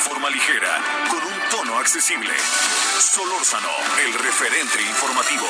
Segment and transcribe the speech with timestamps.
[0.00, 2.32] forma ligera, con un tono accesible.
[2.98, 3.68] Solórzano,
[4.02, 5.46] el referente informativo.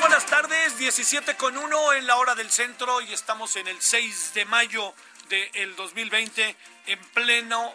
[0.00, 4.34] Buenas tardes, 17 con 1 en la hora del centro y estamos en el 6
[4.34, 4.94] de mayo
[5.28, 7.74] del 2020 en pleno,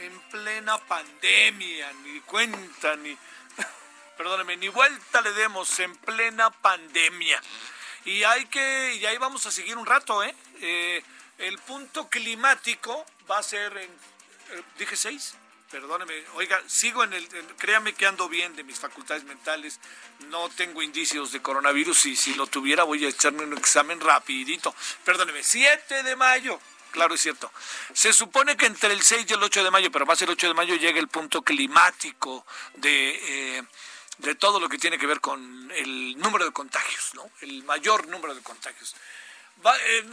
[0.00, 3.16] en plena pandemia, ni cuenta, ni,
[4.16, 7.40] perdóneme, ni vuelta le demos, en plena pandemia.
[8.04, 10.34] Y hay que, y ahí vamos a seguir un rato, ¿eh?
[10.60, 11.02] Eh,
[11.38, 15.34] el punto climático va a ser en, eh, dije 6,
[15.70, 19.78] perdóneme, oiga, sigo en el, créame que ando bien de mis facultades mentales,
[20.28, 24.74] no tengo indicios de coronavirus y si lo tuviera voy a echarme un examen rapidito,
[25.04, 26.58] perdóneme, 7 de mayo,
[26.90, 27.50] claro es cierto,
[27.92, 30.48] se supone que entre el 6 y el 8 de mayo, pero más el 8
[30.48, 33.58] de mayo llega el punto climático de...
[33.58, 33.62] eh,
[34.18, 37.30] de todo lo que tiene que ver con el número de contagios, ¿no?
[37.40, 38.94] El mayor número de contagios.
[39.66, 40.04] Va- eh,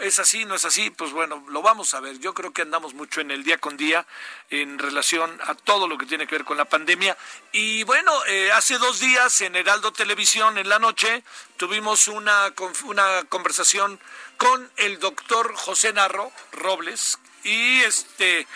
[0.00, 2.18] es así, no es así, pues bueno, lo vamos a ver.
[2.18, 4.04] Yo creo que andamos mucho en el día con día
[4.50, 7.16] en relación a todo lo que tiene que ver con la pandemia.
[7.52, 11.22] Y bueno, eh, hace dos días en Heraldo Televisión, en la noche,
[11.56, 12.52] tuvimos una,
[12.84, 14.00] una conversación
[14.36, 17.18] con el doctor José Narro Robles.
[17.44, 18.48] Y este,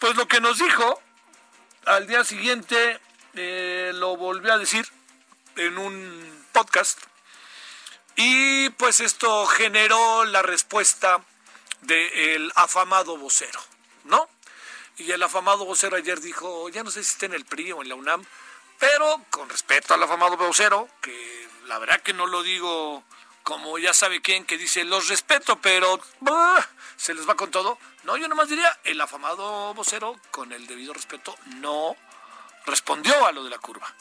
[0.00, 1.00] pues lo que nos dijo
[1.84, 3.00] al día siguiente
[3.34, 4.84] eh, lo volvió a decir
[5.54, 6.98] en un podcast
[8.16, 11.20] y pues esto generó la respuesta
[11.82, 13.60] del afamado vocero,
[14.04, 14.28] ¿no?
[14.96, 17.82] Y el afamado vocero ayer dijo, ya no sé si está en el PRI o
[17.82, 18.24] en la UNAM,
[18.78, 23.04] pero con respeto al afamado vocero, que la verdad que no lo digo
[23.42, 26.00] como ya sabe quién, que dice, los respeto, pero
[26.96, 27.78] se les va con todo.
[28.02, 31.94] No, yo nomás diría, el afamado vocero, con el debido respeto, no
[32.64, 33.94] respondió a lo de la curva.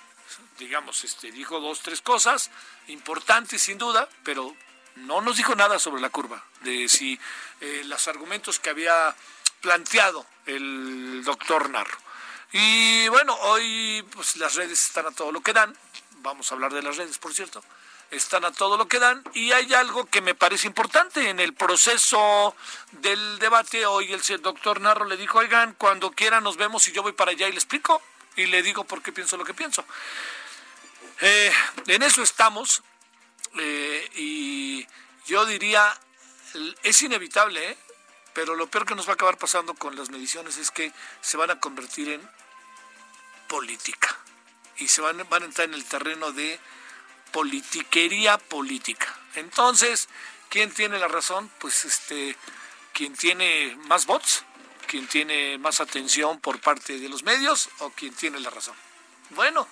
[0.57, 2.49] Digamos, este, dijo dos, tres cosas
[2.87, 4.55] importantes sin duda, pero
[4.95, 7.19] no nos dijo nada sobre la curva, de si
[7.61, 9.15] eh, los argumentos que había
[9.61, 11.97] planteado el doctor Narro.
[12.51, 15.75] Y bueno, hoy pues las redes están a todo lo que dan,
[16.19, 17.63] vamos a hablar de las redes, por cierto,
[18.11, 21.53] están a todo lo que dan y hay algo que me parece importante en el
[21.53, 22.55] proceso
[22.91, 23.85] del debate.
[23.85, 27.31] Hoy el doctor Narro le dijo, oigan, cuando quieran nos vemos y yo voy para
[27.31, 28.01] allá y le explico
[28.35, 29.85] y le digo por qué pienso lo que pienso.
[31.21, 31.51] Eh,
[31.87, 32.83] en eso estamos
[33.57, 34.87] eh, y
[35.25, 35.97] yo diría,
[36.83, 37.77] es inevitable, ¿eh?
[38.33, 40.91] pero lo peor que nos va a acabar pasando con las mediciones es que
[41.21, 42.29] se van a convertir en
[43.47, 44.17] política
[44.77, 46.59] y se van, a entrar en el terreno de
[47.31, 49.17] politiquería política.
[49.35, 50.09] Entonces,
[50.49, 51.49] ¿quién tiene la razón?
[51.59, 52.35] Pues este,
[52.93, 54.43] quien tiene más votos,
[54.85, 58.75] quien tiene más atención por parte de los medios o quien tiene la razón.
[59.31, 59.67] Bueno,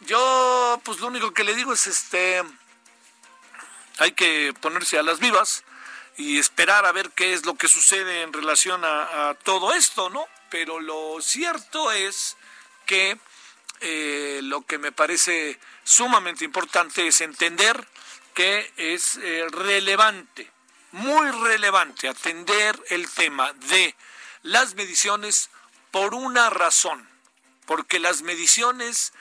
[0.00, 2.42] yo pues lo único que le digo es este
[3.98, 5.64] hay que ponerse a las vivas
[6.16, 10.26] y esperar a ver qué es lo que sucede en relación a, todo esto, ¿no?
[10.50, 12.36] Pero lo cierto es
[12.86, 13.18] que
[13.80, 17.86] eh, lo que me parece sumamente importante es entender
[18.34, 20.50] que es eh, relevante,
[20.92, 23.94] muy relevante atender el tema de
[24.42, 25.50] las mediciones
[25.90, 27.08] por una razón,
[27.66, 29.12] porque las mediciones,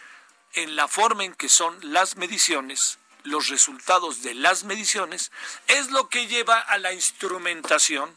[0.53, 5.31] en la forma en que son las mediciones, los resultados de las mediciones,
[5.67, 8.15] es lo que lleva a la instrumentación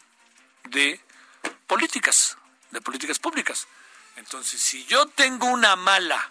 [0.64, 1.00] de
[1.66, 2.36] políticas,
[2.70, 3.66] de políticas públicas.
[4.16, 6.30] Entonces, si yo tengo una mala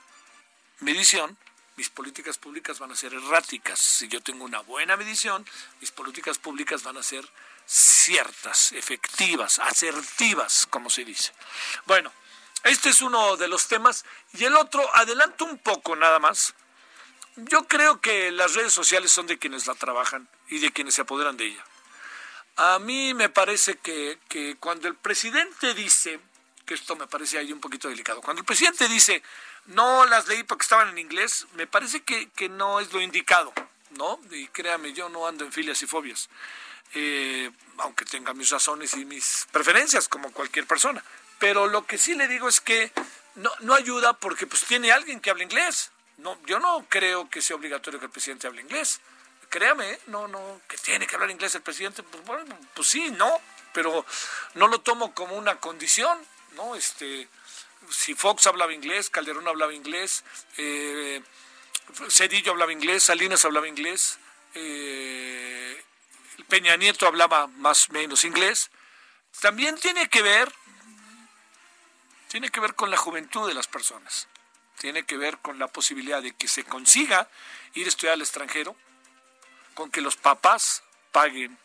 [0.79, 1.37] medición,
[1.75, 3.79] mis políticas públicas van a ser erráticas.
[3.79, 5.45] Si yo tengo una buena medición,
[5.81, 7.27] mis políticas públicas van a ser
[7.65, 11.33] ciertas, efectivas, asertivas, como se dice.
[11.85, 12.11] Bueno,
[12.63, 14.05] este es uno de los temas.
[14.33, 16.53] Y el otro, adelanto un poco nada más.
[17.35, 21.01] Yo creo que las redes sociales son de quienes la trabajan y de quienes se
[21.01, 21.65] apoderan de ella.
[22.55, 26.19] A mí me parece que, que cuando el presidente dice,
[26.65, 29.23] que esto me parece ahí un poquito delicado, cuando el presidente dice,
[29.65, 33.51] no las leí porque estaban en inglés, me parece que, que no es lo indicado.
[33.97, 34.19] ¿No?
[34.31, 36.29] Y créame, yo no ando en filias y fobias,
[36.93, 41.03] eh, aunque tenga mis razones y mis preferencias como cualquier persona.
[41.39, 42.91] Pero lo que sí le digo es que
[43.35, 45.91] no, no ayuda porque pues tiene alguien que habla inglés.
[46.17, 49.01] No, yo no creo que sea obligatorio que el presidente hable inglés.
[49.49, 49.99] Créame, ¿eh?
[50.07, 52.03] no, no, que tiene que hablar inglés el presidente.
[52.03, 53.41] Pues bueno, pues sí, no,
[53.73, 54.05] pero
[54.55, 56.17] no lo tomo como una condición,
[56.55, 56.75] ¿no?
[56.75, 57.27] Este,
[57.89, 60.23] si Fox hablaba inglés, Calderón hablaba inglés,
[60.57, 61.21] eh,
[62.09, 64.19] Cedillo hablaba inglés, Salinas hablaba inglés,
[64.55, 65.83] eh,
[66.47, 68.71] Peña Nieto hablaba más o menos inglés.
[69.41, 70.51] También tiene que ver,
[72.27, 74.27] tiene que ver con la juventud de las personas.
[74.77, 77.29] Tiene que ver con la posibilidad de que se consiga
[77.73, 78.75] ir a estudiar al extranjero,
[79.73, 81.57] con que los papás paguen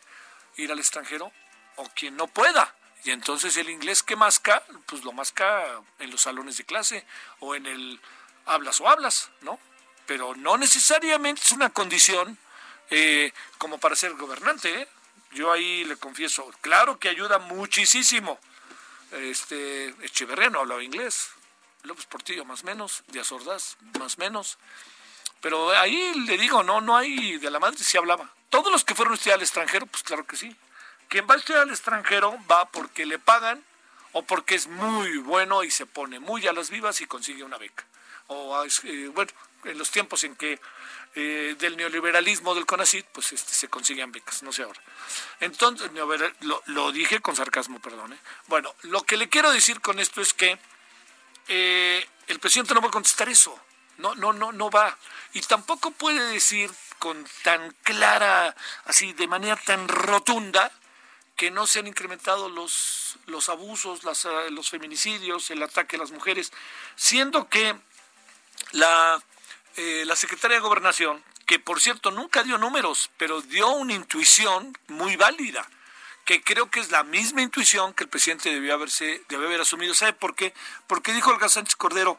[0.56, 1.32] ir al extranjero
[1.76, 2.74] o quien no pueda.
[3.04, 7.06] Y entonces el inglés que masca, pues lo masca en los salones de clase
[7.40, 8.00] o en el
[8.46, 9.58] hablas o hablas, ¿no?
[10.08, 12.38] Pero no necesariamente es una condición
[12.88, 14.80] eh, como para ser gobernante.
[14.80, 14.88] ¿eh?
[15.32, 18.40] Yo ahí le confieso, claro que ayuda muchísimo.
[19.12, 21.28] Este, Echeverría no hablaba inglés,
[21.82, 24.56] López Portillo más menos, Díaz Ordaz más menos.
[25.42, 28.32] Pero ahí le digo, no, no hay, de la madre sí hablaba.
[28.48, 30.56] Todos los que fueron a estudiar al extranjero, pues claro que sí.
[31.08, 33.62] Quien va a estudiar al extranjero va porque le pagan
[34.12, 37.58] o porque es muy bueno y se pone muy a las vivas y consigue una
[37.58, 37.84] beca.
[38.28, 39.32] O eh, bueno,
[39.64, 40.60] en los tiempos en que
[41.14, 44.80] eh, del neoliberalismo del CONACIT, pues este, se consiguen becas, no sé ahora.
[45.40, 45.90] Entonces,
[46.66, 48.12] lo, dije con sarcasmo, perdón.
[48.12, 48.18] ¿eh?
[48.46, 50.58] Bueno, lo que le quiero decir con esto es que
[51.48, 53.58] el presidente no va a contestar eso.
[53.98, 54.96] No, no, no, no va.
[55.32, 58.54] Y tampoco puede decir con tan clara,
[58.84, 60.70] así de manera tan rotunda,
[61.36, 66.10] que no se han incrementado los, los abusos, eh, los feminicidios, el ataque a las
[66.10, 66.52] mujeres,
[66.96, 67.76] siendo que
[68.72, 69.22] la,
[69.78, 74.76] eh, la secretaria de Gobernación, que por cierto nunca dio números, pero dio una intuición
[74.88, 75.68] muy válida,
[76.24, 79.94] que creo que es la misma intuición que el presidente debió haberse, debió haber asumido.
[79.94, 80.52] ¿Sabe por qué?
[80.88, 82.18] Porque dijo Olga Sánchez Cordero,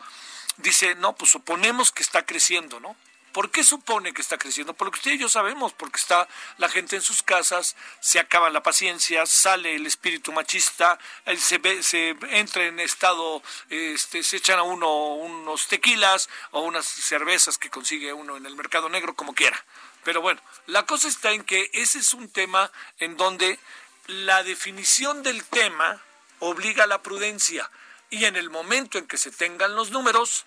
[0.55, 2.95] dice, no, pues suponemos que está creciendo, ¿no?
[3.31, 4.73] ¿Por qué supone que está creciendo?
[4.73, 6.27] Porque usted y yo sabemos, porque está
[6.57, 10.97] la gente en sus casas, se acaba la paciencia, sale el espíritu machista,
[11.37, 17.57] se, se entra en estado, este, se echan a uno unos tequilas o unas cervezas
[17.57, 19.63] que consigue uno en el mercado negro, como quiera.
[20.03, 23.59] Pero bueno, la cosa está en que ese es un tema en donde
[24.07, 26.01] la definición del tema
[26.39, 27.69] obliga a la prudencia
[28.09, 30.45] y en el momento en que se tengan los números,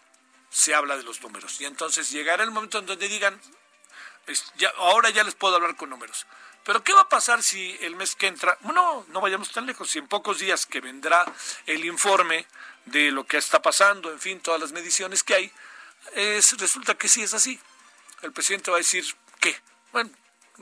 [0.52, 1.60] se habla de los números.
[1.60, 3.40] Y entonces llegará el momento en donde digan,
[4.56, 6.26] ya, ahora ya les puedo hablar con números.
[6.64, 9.90] Pero ¿qué va a pasar si el mes que entra, no, no vayamos tan lejos,
[9.90, 11.24] si en pocos días que vendrá
[11.66, 12.46] el informe
[12.84, 15.52] de lo que está pasando, en fin, todas las mediciones que hay,
[16.12, 17.58] es, resulta que sí es así.
[18.20, 19.04] El presidente va a decir,
[19.40, 19.60] ¿qué?
[19.90, 20.10] Bueno,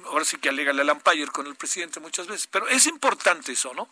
[0.05, 3.75] ahora sí que alega el Empire con el presidente muchas veces, pero es importante eso,
[3.75, 3.89] ¿no?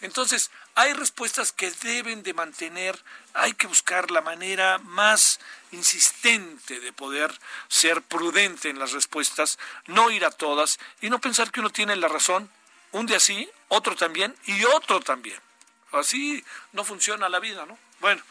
[0.00, 3.02] Entonces, hay respuestas que deben de mantener,
[3.34, 5.40] hay que buscar la manera más
[5.72, 7.36] insistente de poder
[7.68, 11.96] ser prudente en las respuestas, no ir a todas y no pensar que uno tiene
[11.96, 12.50] la razón,
[12.92, 15.38] un día sí, otro también y otro también.
[15.92, 17.76] Así no funciona la vida, ¿no?
[17.98, 18.22] Bueno,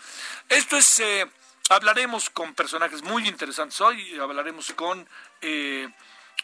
[0.48, 1.30] esto es, eh,
[1.69, 5.07] hablaremos con personajes muy interesantes hoy, hablaremos con...
[5.42, 5.89] Eh,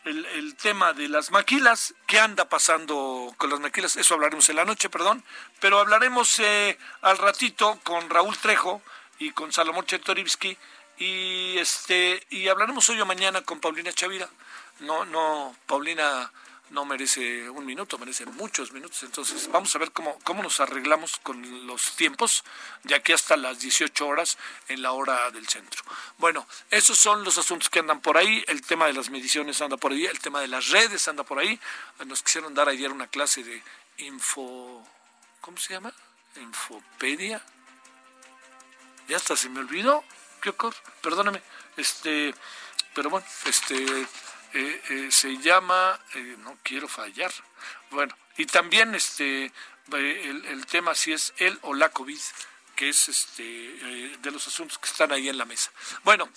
[0.06, 4.66] el, tema de las maquilas, qué anda pasando con las maquilas, eso hablaremos en la
[4.66, 5.24] noche, perdón,
[5.59, 8.81] pero hablaremos eh, al ratito con Raúl Trejo
[9.19, 10.57] y con Salomón Chetorivsky
[10.97, 14.30] y este y hablaremos hoy o mañana con Paulina Chavira.
[14.80, 16.31] No, no, Paulina
[16.69, 19.04] no merece un minuto, merece muchos minutos.
[19.04, 22.44] Entonces, vamos a ver cómo, cómo nos arreglamos con los tiempos,
[22.84, 25.84] ya que hasta las 18 horas en la hora del centro.
[26.18, 28.44] Bueno, esos son los asuntos que andan por ahí.
[28.48, 31.40] El tema de las mediciones anda por ahí, el tema de las redes anda por
[31.40, 31.60] ahí.
[32.06, 33.62] Nos quisieron dar ayer una clase de
[33.98, 34.86] info.
[35.42, 35.94] ¿Cómo se llama?
[36.38, 37.44] Infopedia.
[39.07, 40.04] Ya hasta se me olvidó.
[40.42, 40.54] ¿Qué
[41.02, 41.42] Perdóname.
[41.78, 42.34] Este,
[42.94, 44.07] pero bueno, este
[44.57, 47.30] eh, eh, se llama, eh, no quiero fallar,
[47.92, 49.52] bueno, y también este
[49.92, 52.19] el, tema si es él o la COVID,
[52.74, 55.71] que es este de los asuntos que están ahí en la mesa.
[56.06, 56.30] Bueno,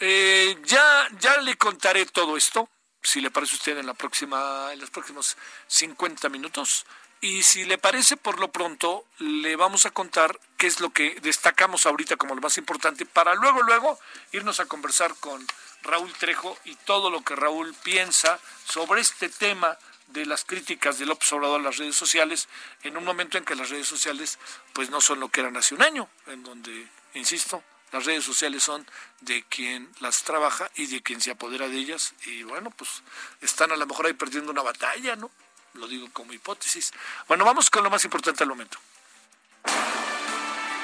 [0.00, 2.70] ya, ya le contaré todo esto,
[3.02, 6.86] si le parece a usted en la próxima, en los próximos 50 minutos.
[7.20, 11.18] Y si le parece, por lo pronto, le vamos a contar qué es lo que
[11.20, 13.98] destacamos ahorita como lo más importante para luego, luego
[14.32, 15.46] irnos a conversar con
[15.82, 21.10] Raúl Trejo y todo lo que Raúl piensa sobre este tema de las críticas del
[21.10, 22.48] observador a las redes sociales
[22.82, 24.38] en un momento en que las redes sociales
[24.72, 28.62] pues no son lo que eran hace un año, en donde, insisto, Las redes sociales
[28.62, 28.86] son
[29.20, 32.14] de quien las trabaja y de quien se apodera de ellas.
[32.26, 33.02] Y bueno, pues
[33.40, 35.30] están a lo mejor ahí perdiendo una batalla, ¿no?
[35.74, 36.92] Lo digo como hipótesis.
[37.28, 38.78] Bueno, vamos con lo más importante al momento.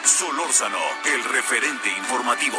[0.04, 2.58] Solórzano, el referente informativo.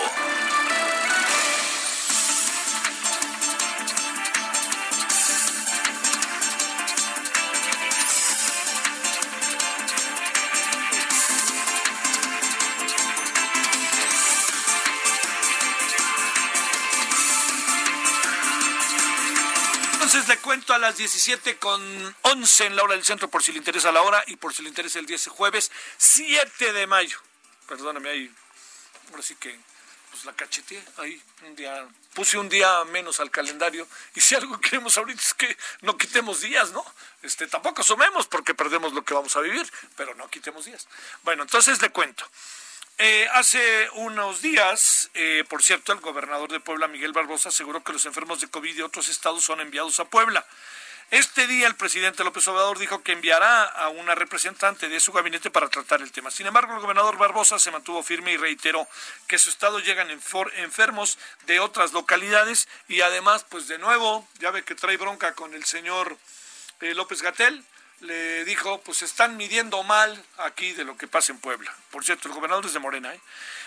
[20.56, 23.92] Cuento a las 17 con 11 en la hora del centro por si le interesa
[23.92, 27.20] la hora y por si le interesa el día ese jueves 7 de mayo.
[27.68, 28.34] Perdóname ahí.
[29.12, 29.60] Ahora sí que
[30.12, 31.86] pues la cacheteé ahí un día.
[32.14, 36.40] Puse un día menos al calendario y si algo queremos ahorita es que no quitemos
[36.40, 36.86] días, ¿no?
[37.22, 40.88] Este tampoco sumemos porque perdemos lo que vamos a vivir, pero no quitemos días.
[41.24, 42.26] Bueno, entonces le cuento.
[42.98, 47.92] Eh, hace unos días, eh, por cierto, el gobernador de Puebla, Miguel Barbosa, aseguró que
[47.92, 50.46] los enfermos de COVID de otros estados son enviados a Puebla.
[51.12, 55.52] Este día el presidente López Obrador dijo que enviará a una representante de su gabinete
[55.52, 56.32] para tratar el tema.
[56.32, 58.88] Sin embargo, el gobernador Barbosa se mantuvo firme y reiteró
[59.28, 64.64] que su estado llegan enfermos de otras localidades y además, pues de nuevo, ya ve
[64.64, 66.18] que trae bronca con el señor
[66.80, 67.64] eh, López Gatel
[68.02, 71.74] le dijo, pues están midiendo mal aquí de lo que pasa en Puebla.
[71.92, 73.14] Por cierto, el gobernador es de Morena.
[73.14, 73.20] ¿eh?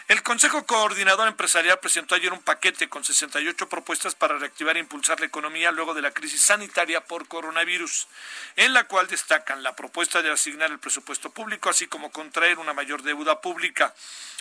[0.09, 5.21] El Consejo Coordinador Empresarial presentó ayer un paquete con 68 propuestas para reactivar e impulsar
[5.21, 8.09] la economía luego de la crisis sanitaria por coronavirus,
[8.57, 12.73] en la cual destacan la propuesta de asignar el presupuesto público, así como contraer una
[12.73, 13.95] mayor deuda pública.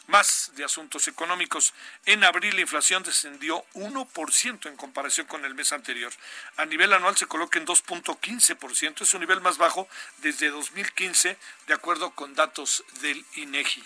[0.07, 1.73] Más de asuntos económicos.
[2.05, 6.13] En abril la inflación descendió 1% en comparación con el mes anterior.
[6.55, 9.01] A nivel anual se coloca en 2.15%.
[9.01, 11.37] Es un nivel más bajo desde 2015,
[11.67, 13.83] de acuerdo con datos del INEGI.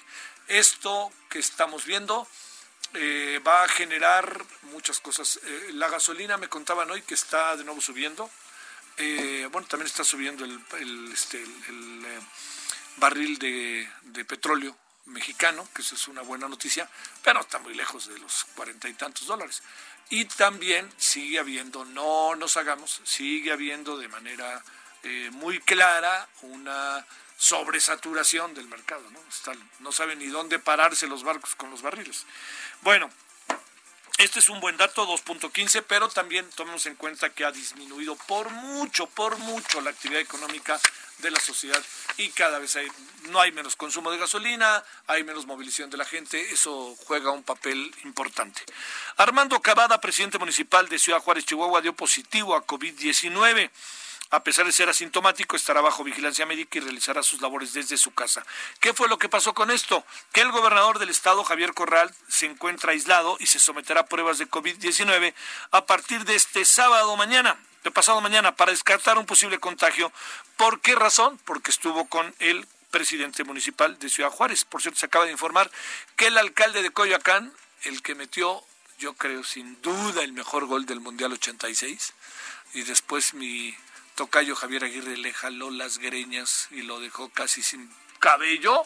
[0.48, 2.28] Esto que estamos viendo
[2.94, 5.40] eh, va a generar muchas cosas.
[5.44, 8.30] Eh, la gasolina me contaban hoy que está de nuevo subiendo.
[8.98, 11.44] Eh, bueno, también está subiendo el, este,
[12.98, 16.90] barril de, de petróleo mexicano, que eso es una buena noticia,
[17.24, 19.62] pero está muy lejos de los cuarenta y tantos dólares.
[20.10, 24.64] Y también sigue habiendo, no nos hagamos, sigue habiendo de manera
[25.04, 27.06] eh, muy clara una
[27.38, 29.20] sobresaturación del mercado, ¿no?
[29.80, 32.26] no saben ni dónde pararse los barcos con los barriles.
[32.82, 33.10] Bueno,
[34.22, 38.52] este es un buen dato, 2.15, pero también tomemos en cuenta que ha disminuido por
[38.52, 40.80] mucho, por mucho la actividad económica
[41.22, 41.82] de la sociedad
[42.18, 42.88] y cada vez hay,
[43.30, 47.44] no hay menos consumo de gasolina, hay menos movilización de la gente, eso juega un
[47.44, 48.62] papel importante.
[49.18, 53.70] Armando Cavada, presidente municipal de Ciudad Juárez, Chihuahua, dio positivo a COVID-19
[54.32, 58.14] a pesar de ser asintomático, estará bajo vigilancia médica y realizará sus labores desde su
[58.14, 58.46] casa.
[58.80, 60.06] ¿Qué fue lo que pasó con esto?
[60.32, 64.38] Que el gobernador del estado, Javier Corral, se encuentra aislado y se someterá a pruebas
[64.38, 65.34] de COVID-19
[65.72, 70.14] a partir de este sábado mañana, de pasado mañana, para descartar un posible contagio.
[70.56, 71.38] ¿Por qué razón?
[71.44, 74.64] Porque estuvo con el presidente municipal de Ciudad Juárez.
[74.64, 75.70] Por cierto, se acaba de informar
[76.16, 77.52] que el alcalde de Coyoacán,
[77.84, 78.64] el que metió,
[78.98, 82.14] yo creo sin duda, el mejor gol del Mundial 86,
[82.74, 83.76] y después mi
[84.16, 87.90] tocayo Javier Aguirre le jaló las greñas y lo dejó casi sin
[88.20, 88.84] cabello.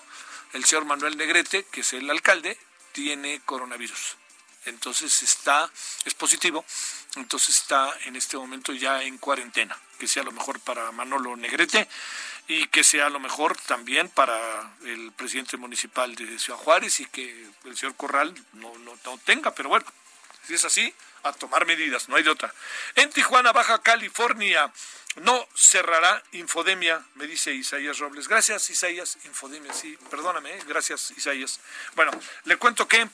[0.54, 2.58] El señor Manuel Negrete, que es el alcalde,
[2.92, 4.18] tiene coronavirus.
[4.66, 5.70] Entonces está,
[6.06, 6.66] es positivo,
[7.18, 11.88] entonces está en este momento ya en cuarentena, que sea lo mejor para Manolo Negrete
[12.48, 17.48] y que sea lo mejor también para el presidente municipal de Ciudad Juárez y que
[17.66, 19.86] el señor Corral no, no, no tenga, pero bueno,
[20.48, 20.94] si es así,
[21.26, 22.54] a tomar medidas, no hay de otra.
[22.94, 24.72] En Tijuana, Baja California,
[25.16, 28.28] no cerrará Infodemia, me dice Isaías Robles.
[28.28, 29.18] Gracias, Isaías.
[29.26, 30.60] Infodemia, sí, perdóname, ¿eh?
[30.68, 31.60] gracias, Isaías.
[31.96, 32.12] Bueno,
[32.44, 33.08] le cuento que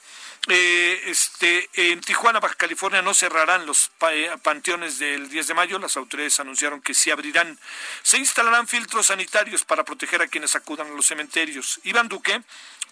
[0.47, 5.77] eh, este, en Tijuana, Baja California, no cerrarán los eh, panteones del 10 de mayo.
[5.77, 7.59] Las autoridades anunciaron que sí abrirán.
[8.01, 11.79] Se instalarán filtros sanitarios para proteger a quienes acudan a los cementerios.
[11.83, 12.41] Iván Duque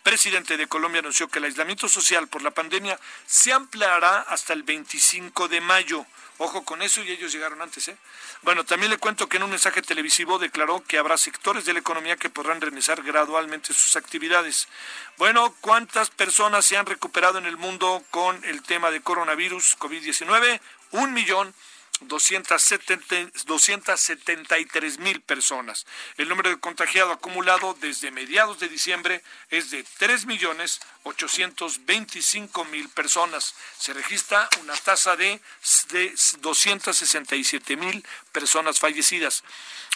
[0.03, 4.63] presidente de Colombia anunció que el aislamiento social por la pandemia se ampliará hasta el
[4.63, 6.05] 25 de mayo.
[6.37, 7.97] Ojo con eso y ellos llegaron antes, ¿eh?
[8.43, 11.79] Bueno, también le cuento que en un mensaje televisivo declaró que habrá sectores de la
[11.79, 14.69] economía que podrán realizar gradualmente sus actividades.
[15.17, 20.61] Bueno, ¿cuántas personas se han recuperado en el mundo con el tema de coronavirus COVID-19?
[20.91, 21.53] Un millón
[22.01, 25.85] 273 mil personas.
[26.17, 32.89] El número de contagiados acumulado desde mediados de diciembre es de 3 millones 825 mil
[32.89, 33.55] personas.
[33.77, 35.41] Se registra una tasa de,
[35.89, 39.43] de 267 mil personas fallecidas.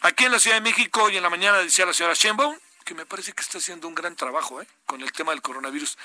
[0.01, 2.93] Aquí en la Ciudad de México y en la mañana decía la señora Sheinbaum que
[2.93, 4.67] me parece que está haciendo un gran trabajo ¿eh?
[4.85, 5.97] con el tema del coronavirus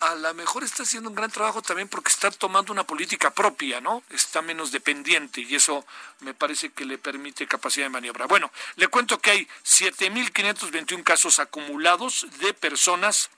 [0.00, 3.80] a lo mejor está haciendo un gran trabajo también porque está tomando una política propia,
[3.80, 4.02] ¿no?
[4.10, 5.84] Está menos dependiente y eso
[6.20, 8.26] me parece que le permite capacidad de maniobra.
[8.26, 13.30] Bueno, le cuento que hay 7.521 casos acumulados de personas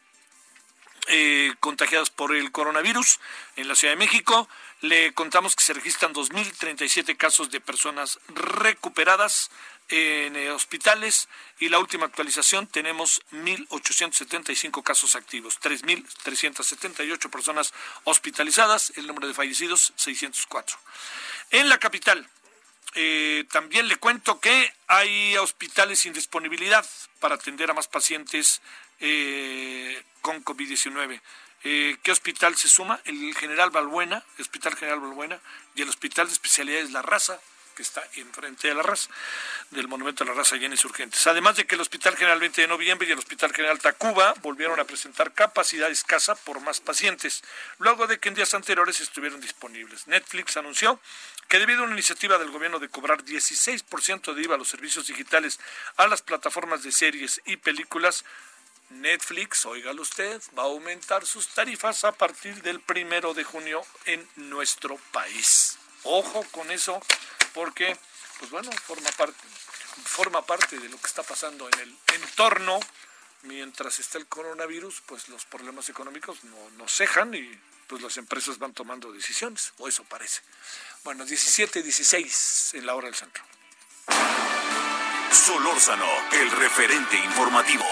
[1.08, 3.20] eh, contagiadas por el coronavirus
[3.56, 4.48] en la Ciudad de México.
[4.82, 9.50] Le contamos que se registran 2.037 casos de personas recuperadas
[9.90, 19.06] en eh, hospitales y la última actualización tenemos 1.875 casos activos, 3.378 personas hospitalizadas, el
[19.06, 20.78] número de fallecidos 604.
[21.50, 22.26] En la capital,
[22.94, 26.86] eh, también le cuento que hay hospitales sin disponibilidad
[27.18, 28.62] para atender a más pacientes
[29.00, 31.20] eh, con COVID-19.
[31.62, 33.00] ¿Qué hospital se suma?
[33.04, 35.38] El General Balbuena, Hospital General Balbuena
[35.74, 37.38] y el Hospital de Especialidades La Raza,
[37.74, 39.08] que está enfrente de la raza,
[39.70, 41.26] del Monumento a la Raza y en Insurgentes.
[41.26, 44.80] Además de que el Hospital General 20 de Noviembre y el Hospital General Tacuba volvieron
[44.80, 47.42] a presentar capacidad escasa por más pacientes,
[47.78, 50.06] luego de que en días anteriores estuvieron disponibles.
[50.08, 51.00] Netflix anunció
[51.48, 55.06] que debido a una iniciativa del gobierno de cobrar 16% de IVA a los servicios
[55.06, 55.60] digitales
[55.96, 58.24] a las plataformas de series y películas,
[58.90, 64.28] Netflix, óigalo usted, va a aumentar sus tarifas a partir del primero de junio en
[64.36, 65.78] nuestro país.
[66.02, 67.00] Ojo con eso,
[67.54, 67.96] porque,
[68.38, 69.38] pues bueno, forma parte,
[70.04, 72.80] forma parte de lo que está pasando en el entorno.
[73.42, 78.74] Mientras está el coronavirus, pues los problemas económicos no, cejan y pues las empresas van
[78.74, 80.42] tomando decisiones, o eso parece.
[81.04, 83.42] Bueno, 17, 16 en la hora del centro.
[85.32, 87.84] Solórzano, el referente informativo.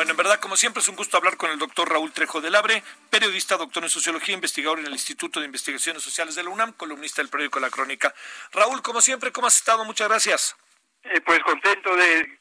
[0.00, 2.54] Bueno, en verdad, como siempre, es un gusto hablar con el doctor Raúl Trejo del
[2.54, 6.72] Abre, periodista, doctor en sociología, investigador en el Instituto de Investigaciones Sociales de la UNAM,
[6.72, 8.14] columnista del periódico La Crónica.
[8.50, 9.84] Raúl, como siempre, ¿cómo has estado?
[9.84, 10.56] Muchas gracias.
[11.02, 12.38] Eh, pues contento de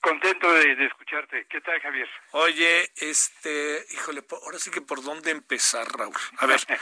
[0.00, 1.48] contento de, escucharte.
[1.50, 2.08] ¿Qué tal, Javier?
[2.30, 6.14] Oye, este, híjole, ahora sí que por dónde empezar, Raúl.
[6.38, 6.78] A ver, eh,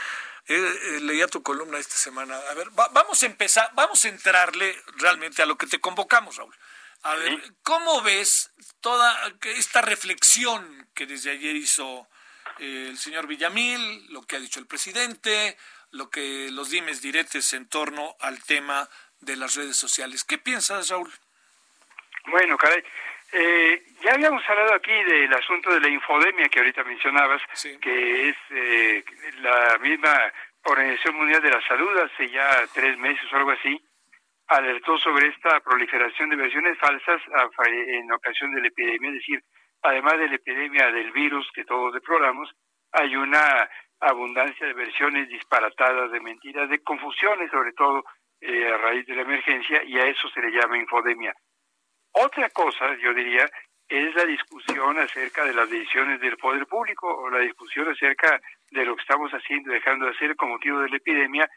[0.47, 2.37] eh, leía tu columna esta semana.
[2.51, 6.53] A ver, vamos a empezar, vamos a entrarle realmente a lo que te convocamos, Raúl.
[7.03, 12.07] A ver, ¿cómo ves toda esta reflexión que desde ayer hizo
[12.59, 15.55] eh, el señor Villamil, lo que ha dicho el presidente,
[15.91, 18.89] lo que los dimes diretes en torno al tema
[19.21, 20.25] de las redes sociales?
[20.25, 21.09] ¿Qué piensas, Raúl?
[22.25, 22.83] Bueno, caray,
[23.31, 27.41] eh, ya habíamos hablado aquí del asunto de la infodemia que ahorita mencionabas,
[27.81, 29.05] que es eh,
[29.41, 33.81] la misma Organización Mundial de la Salud hace ya tres meses o algo así,
[34.49, 37.21] alertó sobre esta proliferación de versiones falsas
[37.67, 39.43] en ocasión de la epidemia, es decir,
[39.83, 42.51] además de la epidemia del virus que todos deploramos,
[42.91, 48.03] hay una abundancia de versiones disparatadas de mentiras, de confusiones sobre todo
[48.41, 51.33] eh, a raíz de la emergencia y a eso se le llama infodemia.
[52.13, 53.45] Otra cosa, yo diría,
[53.87, 58.85] es la discusión acerca de las decisiones del poder público o la discusión acerca de
[58.85, 61.49] lo que estamos haciendo y dejando de hacer con motivo de la epidemia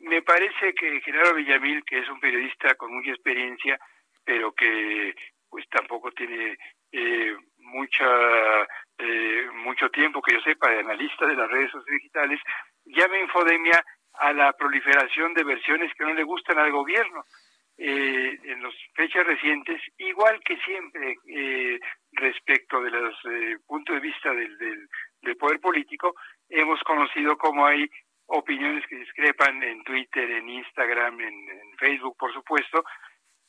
[0.00, 3.78] me parece que Genaro Villamil, que es un periodista con mucha experiencia,
[4.24, 5.14] pero que
[5.48, 6.56] pues tampoco tiene
[6.92, 8.62] eh, mucha
[8.98, 12.40] eh, mucho tiempo que yo sepa de analista de las redes sociales digitales,
[12.84, 13.84] llama infodemia
[14.14, 17.24] a la proliferación de versiones que no le gustan al gobierno.
[17.82, 21.80] Eh, en las fechas recientes, igual que siempre eh,
[22.12, 24.86] respecto de los eh, puntos de vista del, del,
[25.22, 26.14] del, poder político,
[26.50, 27.88] hemos conocido cómo hay
[28.30, 32.84] opiniones que discrepan en Twitter, en Instagram, en, Facebook, por supuesto,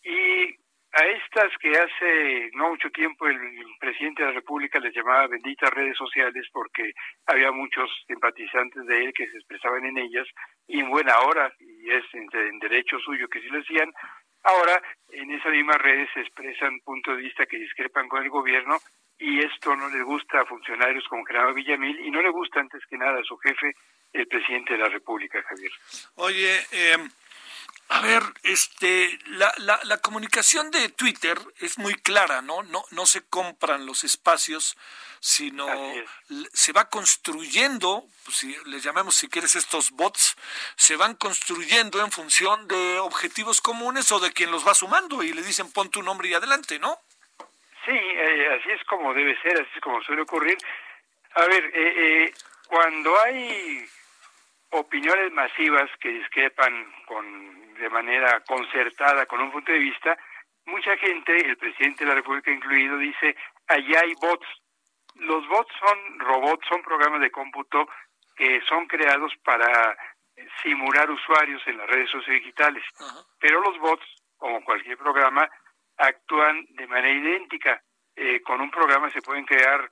[0.04, 0.56] y
[0.94, 3.38] a estas que hace no mucho tiempo el,
[3.80, 6.94] presidente de la República les llamaba benditas redes sociales porque
[7.26, 10.28] había muchos simpatizantes de él que se expresaban en ellas
[10.67, 13.91] y en buena hora, y es en, derecho suyo que sí lo hacían,
[14.44, 18.78] ahora en esas mismas redes se expresan puntos de vista que discrepan con el gobierno
[19.20, 22.82] y esto no le gusta a funcionarios como Gerardo Villamil y no le gusta antes
[22.88, 23.74] que nada a su jefe
[24.13, 25.71] el presidente de la República, Javier.
[26.15, 26.97] Oye, eh,
[27.89, 32.63] a ver, este, la, la, la, comunicación de Twitter es muy clara, ¿no?
[32.63, 34.78] No, no se compran los espacios,
[35.19, 35.67] sino
[36.54, 40.38] se va construyendo, pues, si les llamamos si quieres estos bots,
[40.78, 45.34] se van construyendo en función de objetivos comunes o de quien los va sumando y
[45.34, 46.97] le dicen pon tu nombre y adelante, ¿no?
[47.86, 50.58] Sí, eh, así es como debe ser, así es como suele ocurrir.
[51.34, 51.93] A ver, eh,
[52.26, 52.34] eh,
[52.67, 53.86] cuando hay
[54.71, 60.17] opiniones masivas que discrepan con, de manera concertada con un punto de vista,
[60.65, 63.36] mucha gente, el presidente de la República incluido, dice,
[63.67, 64.47] allá hay bots.
[65.15, 67.88] Los bots son robots, son programas de cómputo
[68.36, 69.97] que son creados para
[70.63, 72.84] simular usuarios en las redes sociales digitales.
[73.39, 74.05] Pero los bots,
[74.38, 75.47] como cualquier programa,
[75.97, 77.81] actúan de manera idéntica.
[78.15, 79.89] eh, con un programa se pueden crear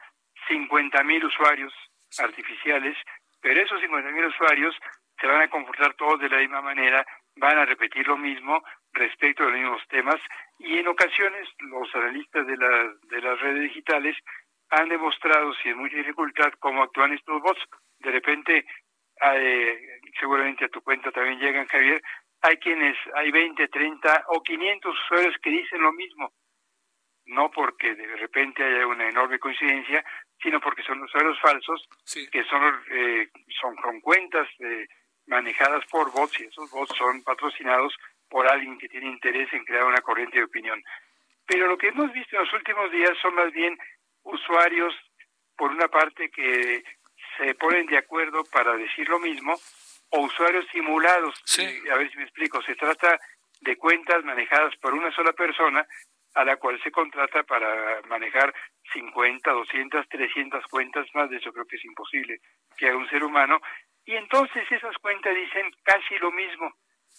[0.47, 1.73] 50 mil usuarios
[2.17, 2.97] artificiales,
[3.41, 4.75] pero esos 50 mil usuarios
[5.19, 9.43] se van a comportar todos de la misma manera, van a repetir lo mismo respecto
[9.43, 10.19] de los mismos temas
[10.59, 14.15] y en ocasiones los analistas de, de las redes digitales
[14.69, 17.61] han demostrado sin mucha dificultad cómo actúan estos bots.
[17.99, 18.65] De repente,
[19.21, 22.01] eh, seguramente a tu cuenta también llegan, Javier,
[22.41, 26.31] hay quienes, hay 20, 30 o 500 usuarios que dicen lo mismo.
[27.29, 30.03] No porque de repente haya una enorme coincidencia,
[30.41, 31.87] sino porque son usuarios falsos
[32.31, 33.29] que son, eh,
[33.61, 34.87] son con cuentas eh,
[35.27, 37.95] manejadas por bots y esos bots son patrocinados
[38.27, 40.81] por alguien que tiene interés en crear una corriente de opinión.
[41.45, 43.77] Pero lo que hemos visto en los últimos días son más bien
[44.23, 44.93] usuarios,
[45.55, 46.83] por una parte, que
[47.37, 49.55] se ponen de acuerdo para decir lo mismo,
[50.09, 51.35] o usuarios simulados.
[51.91, 52.61] a ver si me explico.
[52.63, 53.19] Se trata
[53.61, 55.85] de cuentas manejadas por una sola persona
[56.35, 58.53] a la cual se contrata para manejar
[58.93, 61.29] 50, 200, 300 cuentas más.
[61.29, 62.39] De eso creo que es imposible
[62.77, 63.59] que haga un ser humano.
[64.05, 66.73] Y entonces esas cuentas dicen casi lo mismo,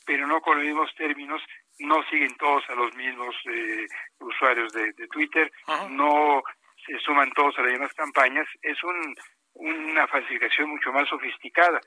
[0.07, 1.43] pero no con los mismos términos.
[1.79, 3.87] No siguen todos a los mismos eh,
[4.21, 5.51] usuarios de, Twitter.
[5.91, 6.43] No
[6.87, 9.15] se suman todos a las mismas campañas, es un,
[9.55, 11.81] una falsificación mucho más sofisticada,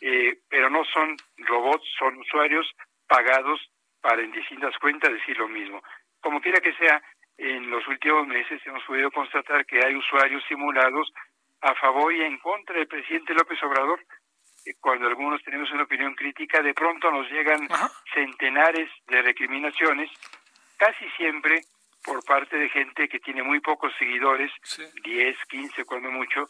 [0.00, 2.66] eh, pero no son robots, son usuarios
[3.06, 3.60] pagados
[4.00, 5.82] para en distintas cuentas decir lo mismo.
[6.20, 7.02] Como quiera que sea,
[7.36, 11.12] en los últimos meses hemos podido constatar que hay usuarios simulados
[11.60, 14.00] a favor y en contra del presidente López Obrador.
[14.66, 17.68] Eh, cuando algunos tenemos una opinión crítica, de pronto nos llegan
[18.12, 20.10] centenares de recriminaciones,
[20.76, 21.62] casi siempre
[22.04, 24.50] por parte de gente que tiene muy pocos seguidores,
[25.04, 26.48] 10, 15 cuando mucho,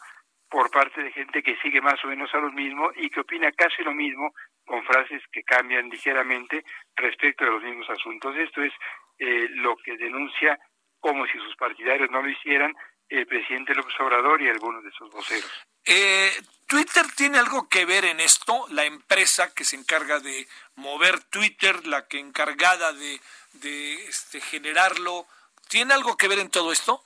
[0.48, 3.52] por parte de gente que sigue más o menos a lo mismo y que opina
[3.52, 4.32] casi lo mismo
[4.64, 6.64] con frases que cambian ligeramente
[6.96, 8.36] respecto de los mismos asuntos.
[8.36, 8.72] Esto es
[9.18, 10.58] eh, lo que denuncia
[11.00, 12.74] como si sus partidarios no lo hicieran
[13.08, 15.66] el presidente López Obrador y algunos de sus voceros.
[15.86, 16.30] Eh,
[16.66, 18.66] ¿Twitter tiene algo que ver en esto?
[18.70, 23.20] La empresa que se encarga de mover Twitter, la que encargada de,
[23.54, 25.26] de este, generarlo,
[25.68, 27.00] ¿Tiene algo que ver en todo esto?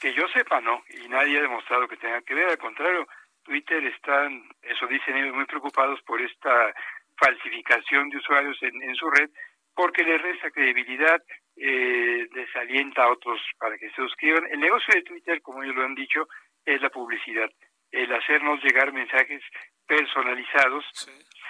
[0.00, 2.48] Que yo sepa, no, y nadie ha demostrado que tenga que ver.
[2.48, 3.06] Al contrario,
[3.44, 6.74] Twitter están, eso dicen ellos, muy preocupados por esta
[7.16, 9.30] falsificación de usuarios en, su red,
[9.74, 11.22] porque les resta credibilidad,
[11.56, 14.46] eh, desalienta a otros para que se suscriban.
[14.50, 16.26] El negocio de Twitter, como ellos lo han dicho,
[16.64, 17.50] es la publicidad,
[17.90, 19.42] el hacernos llegar mensajes
[19.86, 20.84] personalizados.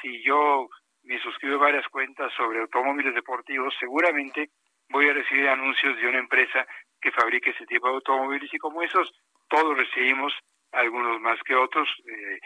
[0.01, 0.69] Si yo
[1.05, 4.51] me suscribo a varias cuentas sobre automóviles deportivos, seguramente
[4.89, 6.67] voy a recibir anuncios de una empresa
[7.01, 9.13] que fabrique ese tipo de automóviles y como esos
[9.49, 10.33] todos recibimos,
[10.73, 12.39] algunos más que otros, eh,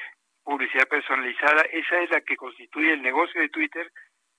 [0.42, 1.62] publicidad personalizada.
[1.71, 3.90] Esa es la que constituye el negocio de Twitter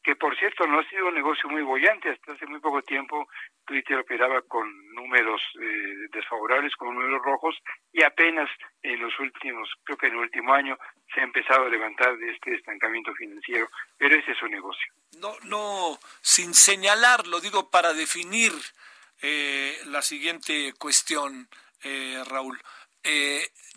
[0.08, 2.10] que por cierto no ha sido un negocio muy bollante.
[2.10, 3.28] Hasta hace muy poco tiempo
[3.66, 4.66] Twitter operaba con
[4.96, 7.54] números eh, desfavorables, con números rojos,
[7.92, 8.50] y apenas
[8.82, 10.78] en los últimos, creo que en el último año,
[11.14, 13.68] se ha empezado a levantar de este estancamiento financiero.
[13.98, 14.94] Pero ese es su negocio.
[15.20, 18.54] No, no, sin señalar, lo digo para definir
[19.22, 21.50] eh, la siguiente cuestión,
[21.84, 22.58] eh, Raúl.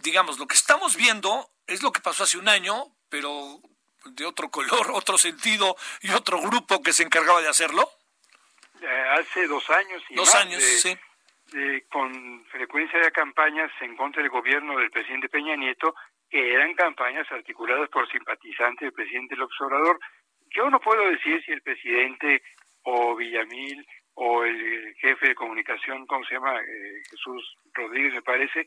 [0.05, 3.61] digamos, lo que estamos viendo es lo que pasó hace un año, pero
[4.05, 7.89] de otro color, otro sentido y otro grupo que se encargaba de hacerlo?
[8.81, 10.97] Eh, hace dos años y dos años, sí.
[11.91, 15.95] con frecuencia de campañas en contra del gobierno del presidente Peña Nieto,
[16.31, 19.99] que eran campañas articuladas por simpatizantes del presidente López Obrador.
[20.55, 22.43] Yo no puedo decir si el presidente
[22.85, 26.57] o Villamil o el jefe de comunicación, ¿cómo se llama?
[26.61, 28.67] Eh, Jesús Rodríguez, me parece,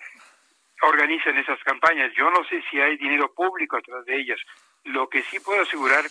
[0.82, 2.12] organizan esas campañas.
[2.16, 4.40] Yo no sé si hay dinero público atrás de ellas.
[4.86, 6.06] Lo que sí puedo asegurar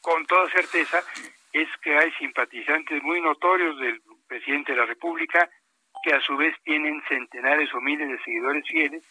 [0.00, 1.02] con toda certeza
[1.52, 5.48] es que hay simpatizantes muy notorios del presidente de la República
[6.02, 9.02] que a su vez tienen centenares o miles de seguidores fieles,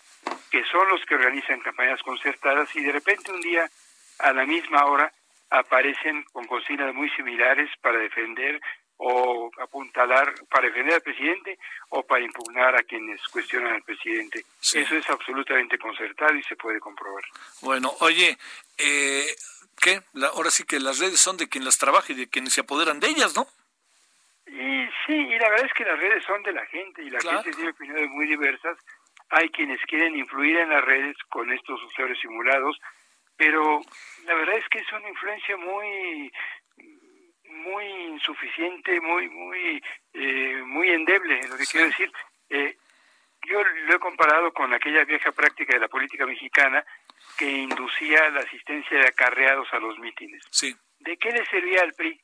[0.51, 3.67] que son los que organizan campañas concertadas y de repente un día,
[4.19, 5.11] a la misma hora,
[5.49, 8.59] aparecen con consignas muy similares para defender
[9.05, 14.45] o apuntalar para defender al presidente o para impugnar a quienes cuestionan al presidente.
[14.61, 17.23] Eso es absolutamente concertado y se puede comprobar.
[17.61, 18.37] Bueno, oye,
[18.77, 19.25] eh,
[19.81, 20.01] ¿qué?
[20.33, 23.01] ahora sí que las redes son de quien las trabaja y de quienes se apoderan
[23.01, 23.45] de ellas, ¿no?
[24.47, 27.19] Y sí, y la verdad es que las redes son de la gente y la
[27.19, 28.77] gente tiene opiniones muy diversas.
[29.31, 32.79] Hay quienes quieren influir en las redes con estos usuarios simulados,
[33.35, 33.81] pero
[34.25, 36.31] la verdad es que es una influencia muy
[37.53, 42.11] muy insuficiente, muy muy eh, muy endeble, lo que quiero decir.
[42.49, 42.77] Eh,
[43.45, 46.85] yo lo he comparado con aquella vieja práctica de la política mexicana
[47.37, 50.43] que inducía la asistencia de acarreados a los mítines.
[50.49, 50.75] Sí.
[50.99, 52.19] ¿De qué le servía al PRI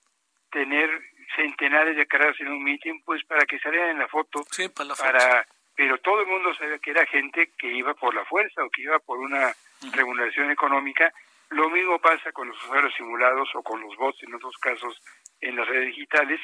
[0.49, 0.89] tener
[1.35, 4.43] centenares de carreras en un mitin, pues para que salieran en la foto,
[4.75, 8.63] para, para pero todo el mundo sabía que era gente que iba por la fuerza
[8.65, 9.55] o que iba por una
[9.93, 11.13] remuneración económica.
[11.51, 15.01] Lo mismo pasa con los usuarios simulados o con los bots en otros casos
[15.41, 16.39] en las redes digitales.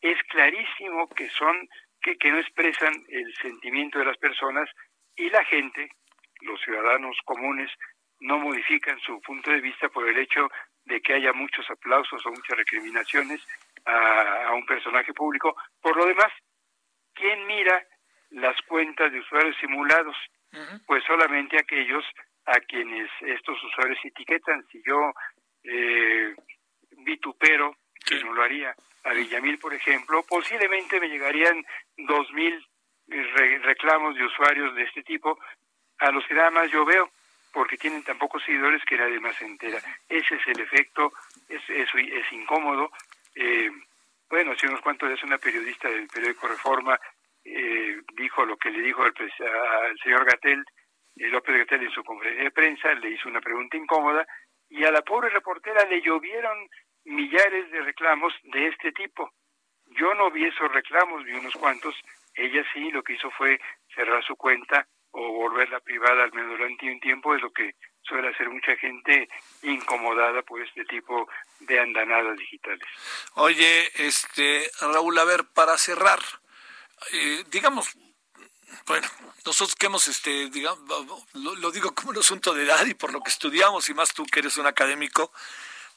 [0.00, 1.68] Es clarísimo que son
[2.02, 4.68] que, que no expresan el sentimiento de las personas
[5.16, 5.90] y la gente,
[6.40, 7.70] los ciudadanos comunes,
[8.20, 10.48] no modifican su punto de vista por el hecho
[10.84, 13.46] de que haya muchos aplausos o muchas recriminaciones
[13.84, 15.54] a, a un personaje público.
[15.80, 16.32] Por lo demás,
[17.14, 17.86] ¿quién mira
[18.30, 20.16] las cuentas de usuarios simulados,
[20.86, 22.04] pues solamente aquellos
[22.46, 24.64] a quienes estos usuarios etiquetan.
[24.70, 25.12] Si yo
[25.64, 26.34] eh,
[27.04, 31.64] vitupero, que no lo haría, a Villamil, por ejemplo, posiblemente me llegarían
[31.96, 32.54] dos mil
[33.08, 35.38] eh, reclamos de usuarios de este tipo,
[35.98, 37.10] a los que nada más yo veo,
[37.52, 39.78] porque tienen tan pocos seguidores que nadie más se entera.
[40.08, 41.12] Ese es el efecto,
[41.48, 42.90] es, eso es incómodo.
[43.34, 43.70] Eh,
[44.28, 46.98] bueno, hace unos cuantos días una periodista del periódico Reforma
[47.44, 49.12] eh, dijo lo que le dijo al,
[50.02, 50.64] señor Gatel,
[51.16, 54.26] eh, López Gatel en su conferencia de prensa, le hizo una pregunta incómoda
[54.68, 56.68] y a la pobre reportera le llovieron
[57.04, 59.32] millares de reclamos de este tipo.
[59.86, 61.94] Yo no vi esos reclamos, vi unos cuantos.
[62.34, 63.60] Ella sí, lo que hizo fue
[63.94, 68.28] cerrar su cuenta o volverla privada al menos durante un tiempo, es lo que suele
[68.28, 69.28] hacer mucha gente
[69.62, 71.28] incomodada por este tipo
[71.60, 72.86] de andanadas digitales.
[73.34, 76.20] Oye, este Raúl, a ver, para cerrar,
[77.12, 77.96] eh, digamos,
[78.86, 79.08] bueno,
[79.44, 80.80] nosotros que hemos, este, digamos,
[81.34, 84.24] lo, digo como un asunto de edad y por lo que estudiamos, y más tú
[84.24, 85.32] que eres un académico,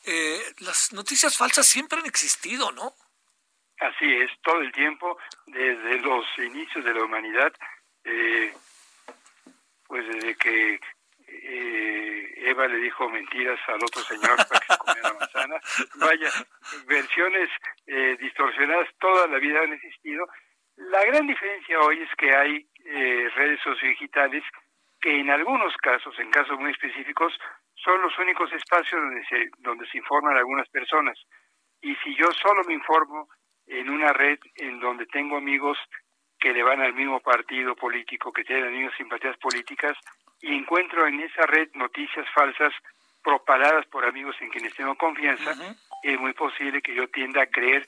[0.06, 2.94] eh, las noticias falsas siempre han existido, ¿no?
[3.80, 7.54] Así es, todo el tiempo, desde los inicios de la humanidad,
[8.04, 8.54] eh,
[9.88, 10.80] pues desde que
[12.46, 15.56] Eva le dijo mentiras al otro señor para que se comiera manzana,
[15.96, 16.30] vaya,
[16.86, 17.50] versiones
[18.20, 20.28] distorsionadas toda la vida han existido
[20.78, 24.44] la gran diferencia hoy es que hay eh, redes sociodigitales
[25.00, 27.34] que en algunos casos, en casos muy específicos,
[27.84, 31.18] son los únicos espacios donde se, donde se informan algunas personas.
[31.82, 33.28] Y si yo solo me informo
[33.68, 35.78] en una red en donde tengo amigos
[36.40, 39.98] que le van al mismo partido político, que tienen las mismas simpatías políticas,
[40.42, 42.74] y encuentro en esa red noticias falsas
[43.24, 45.54] propaladas por amigos en quienes tengo confianza,
[46.04, 47.88] es muy posible que yo tienda a creer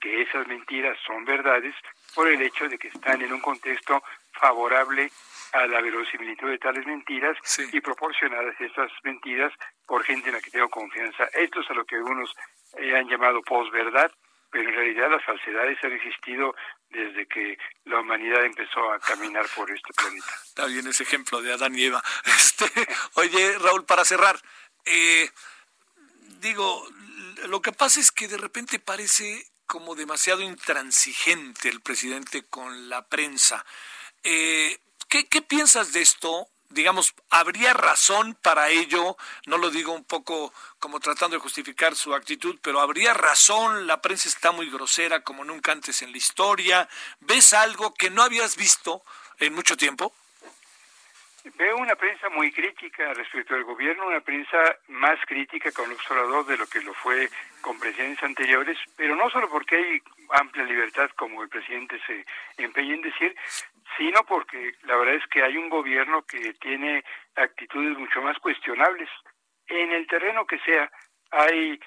[0.00, 1.74] que esas mentiras son verdades
[2.14, 4.02] por el hecho de que están en un contexto
[4.32, 5.10] favorable
[5.54, 7.36] a la verosimilitud de tales mentiras
[7.72, 9.52] y proporcionadas estas mentiras
[9.86, 11.24] por gente en la que tengo confianza.
[11.32, 12.34] Esto es a lo que algunos
[12.76, 14.10] eh, han llamado posverdad,
[14.50, 16.56] pero en realidad las falsedades han existido
[16.90, 20.26] desde que la humanidad empezó a caminar por este planeta.
[20.44, 22.02] Está bien ese ejemplo de Adán y Eva.
[22.26, 22.66] Este,
[23.14, 24.36] oye, Raúl, para cerrar,
[24.84, 25.30] eh,
[26.40, 26.84] digo,
[27.46, 33.06] lo que pasa es que de repente parece como demasiado intransigente el presidente con la
[33.06, 33.64] prensa.
[34.22, 34.78] Eh,
[35.14, 36.48] ¿qué, ¿Qué piensas de esto?
[36.70, 39.16] digamos, ¿habría razón para ello?
[39.46, 43.86] No lo digo un poco como tratando de justificar su actitud, pero ¿habría razón?
[43.86, 46.88] La prensa está muy grosera como nunca antes en la historia.
[47.20, 49.02] ¿Ves algo que no habías visto
[49.38, 50.12] en mucho tiempo?
[51.44, 56.56] Veo una prensa muy crítica respecto al gobierno, una prensa más crítica con observador de
[56.56, 61.42] lo que lo fue con presidentes anteriores, pero no solo porque hay amplia libertad, como
[61.42, 62.24] el presidente se
[62.56, 63.36] empeña en decir,
[63.96, 69.08] sino porque la verdad es que hay un gobierno que tiene actitudes mucho más cuestionables.
[69.66, 70.90] En el terreno que sea,
[71.30, 71.78] hay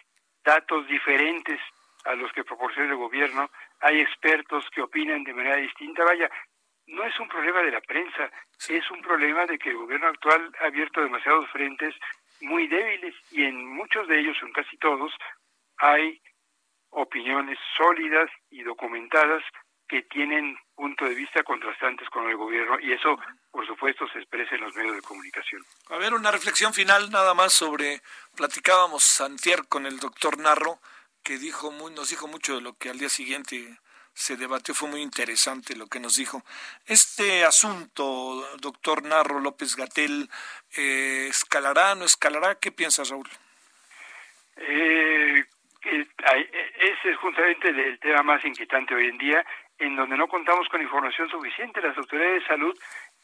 [0.43, 1.59] datos diferentes
[2.05, 3.49] a los que proporciona el gobierno,
[3.81, 6.03] hay expertos que opinan de manera distinta.
[6.05, 6.29] Vaya,
[6.87, 8.31] no es un problema de la prensa,
[8.69, 11.93] es un problema de que el gobierno actual ha abierto demasiados frentes
[12.41, 15.13] muy débiles y en muchos de ellos, en casi todos,
[15.77, 16.21] hay
[16.89, 19.43] opiniones sólidas y documentadas
[19.87, 23.17] que tienen punto de vista contrastantes con el gobierno y eso,
[23.51, 25.63] por supuesto, se expresa en los medios de comunicación.
[25.89, 28.01] A ver, una reflexión final nada más sobre,
[28.35, 30.79] platicábamos Santier con el doctor Narro,
[31.23, 33.79] que dijo muy, nos dijo mucho de lo que al día siguiente
[34.13, 36.43] se debatió, fue muy interesante lo que nos dijo.
[36.85, 40.29] Este asunto, doctor Narro López Gatel,
[40.75, 42.55] eh, ¿escalará, no escalará?
[42.55, 43.29] ¿Qué piensas, Raúl?
[44.57, 45.43] Eh,
[45.81, 49.45] ese es justamente el tema más inquietante hoy en día,
[49.79, 51.81] en donde no contamos con información suficiente.
[51.81, 52.79] Las autoridades de salud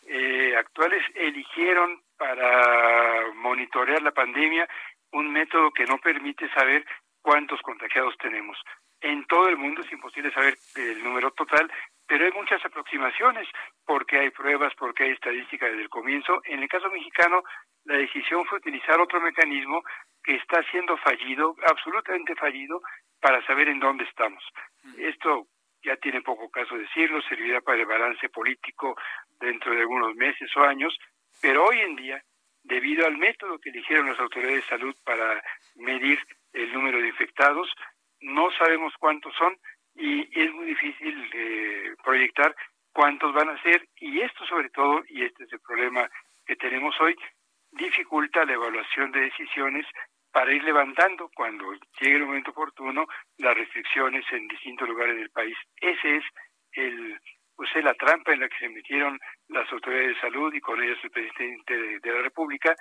[0.08, 4.68] eh, actuales eligieron para monitorear la pandemia
[5.12, 6.86] un método que no permite saber
[7.22, 8.58] cuántos contagiados tenemos
[9.04, 11.70] en todo el mundo es imposible saber el número total,
[12.08, 13.48] pero hay muchas aproximaciones
[13.86, 16.42] porque hay pruebas, porque hay estadística desde el comienzo.
[16.46, 17.44] En el caso mexicano,
[17.84, 19.84] la decisión fue utilizar otro mecanismo
[20.24, 22.82] que está siendo fallido, absolutamente fallido,
[23.20, 24.44] para saber en dónde estamos.
[24.98, 25.48] Esto
[25.84, 28.96] ya tiene poco caso decirlo, servirá para el balance político
[29.40, 30.98] dentro de algunos meses o años,
[31.42, 32.24] pero hoy en día,
[32.64, 35.44] debido al método que eligieron las autoridades de salud para
[35.76, 36.20] medir
[36.54, 37.70] el número de infectados,
[38.22, 39.58] no sabemos cuántos son
[39.96, 42.56] y es muy difícil eh, proyectar
[42.94, 46.10] cuántos van a ser y esto sobre todo, y este es el problema
[46.46, 47.16] que tenemos hoy,
[47.72, 49.86] dificulta la evaluación de decisiones
[50.34, 53.06] para ir levantando cuando llegue el momento oportuno
[53.38, 55.56] las restricciones en distintos lugares del país.
[55.80, 56.24] Ese es
[56.74, 57.20] el
[57.56, 59.20] pues es la trampa en la que se metieron
[59.50, 62.76] las autoridades de salud y con ellas el presidente de, la República.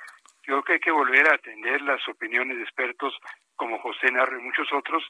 [0.47, 3.15] Yo creo que hay que volver a atender las opiniones de expertos
[3.55, 5.05] como José Narro y muchos otros.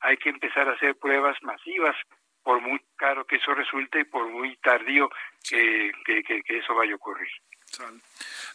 [0.00, 1.96] Hay que empezar a hacer pruebas masivas,
[2.42, 5.08] por muy caro que eso resulte y por muy tardío
[5.48, 7.30] que, que eso vaya a ocurrir.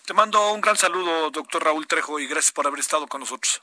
[0.05, 3.61] Te mando un gran saludo, doctor Raúl Trejo, y gracias por haber estado con nosotros.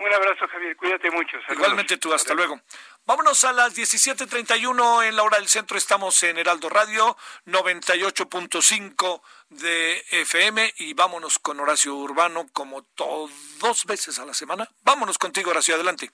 [0.00, 0.76] Un abrazo, Javier.
[0.76, 1.36] Cuídate mucho.
[1.50, 2.60] Igualmente tú, hasta luego.
[3.04, 5.76] Vámonos a las 17:31 en la hora del centro.
[5.76, 7.16] Estamos en Heraldo Radio
[7.46, 14.68] 98.5 de FM y vámonos con Horacio Urbano como dos veces a la semana.
[14.82, 16.12] Vámonos contigo, Horacio, adelante.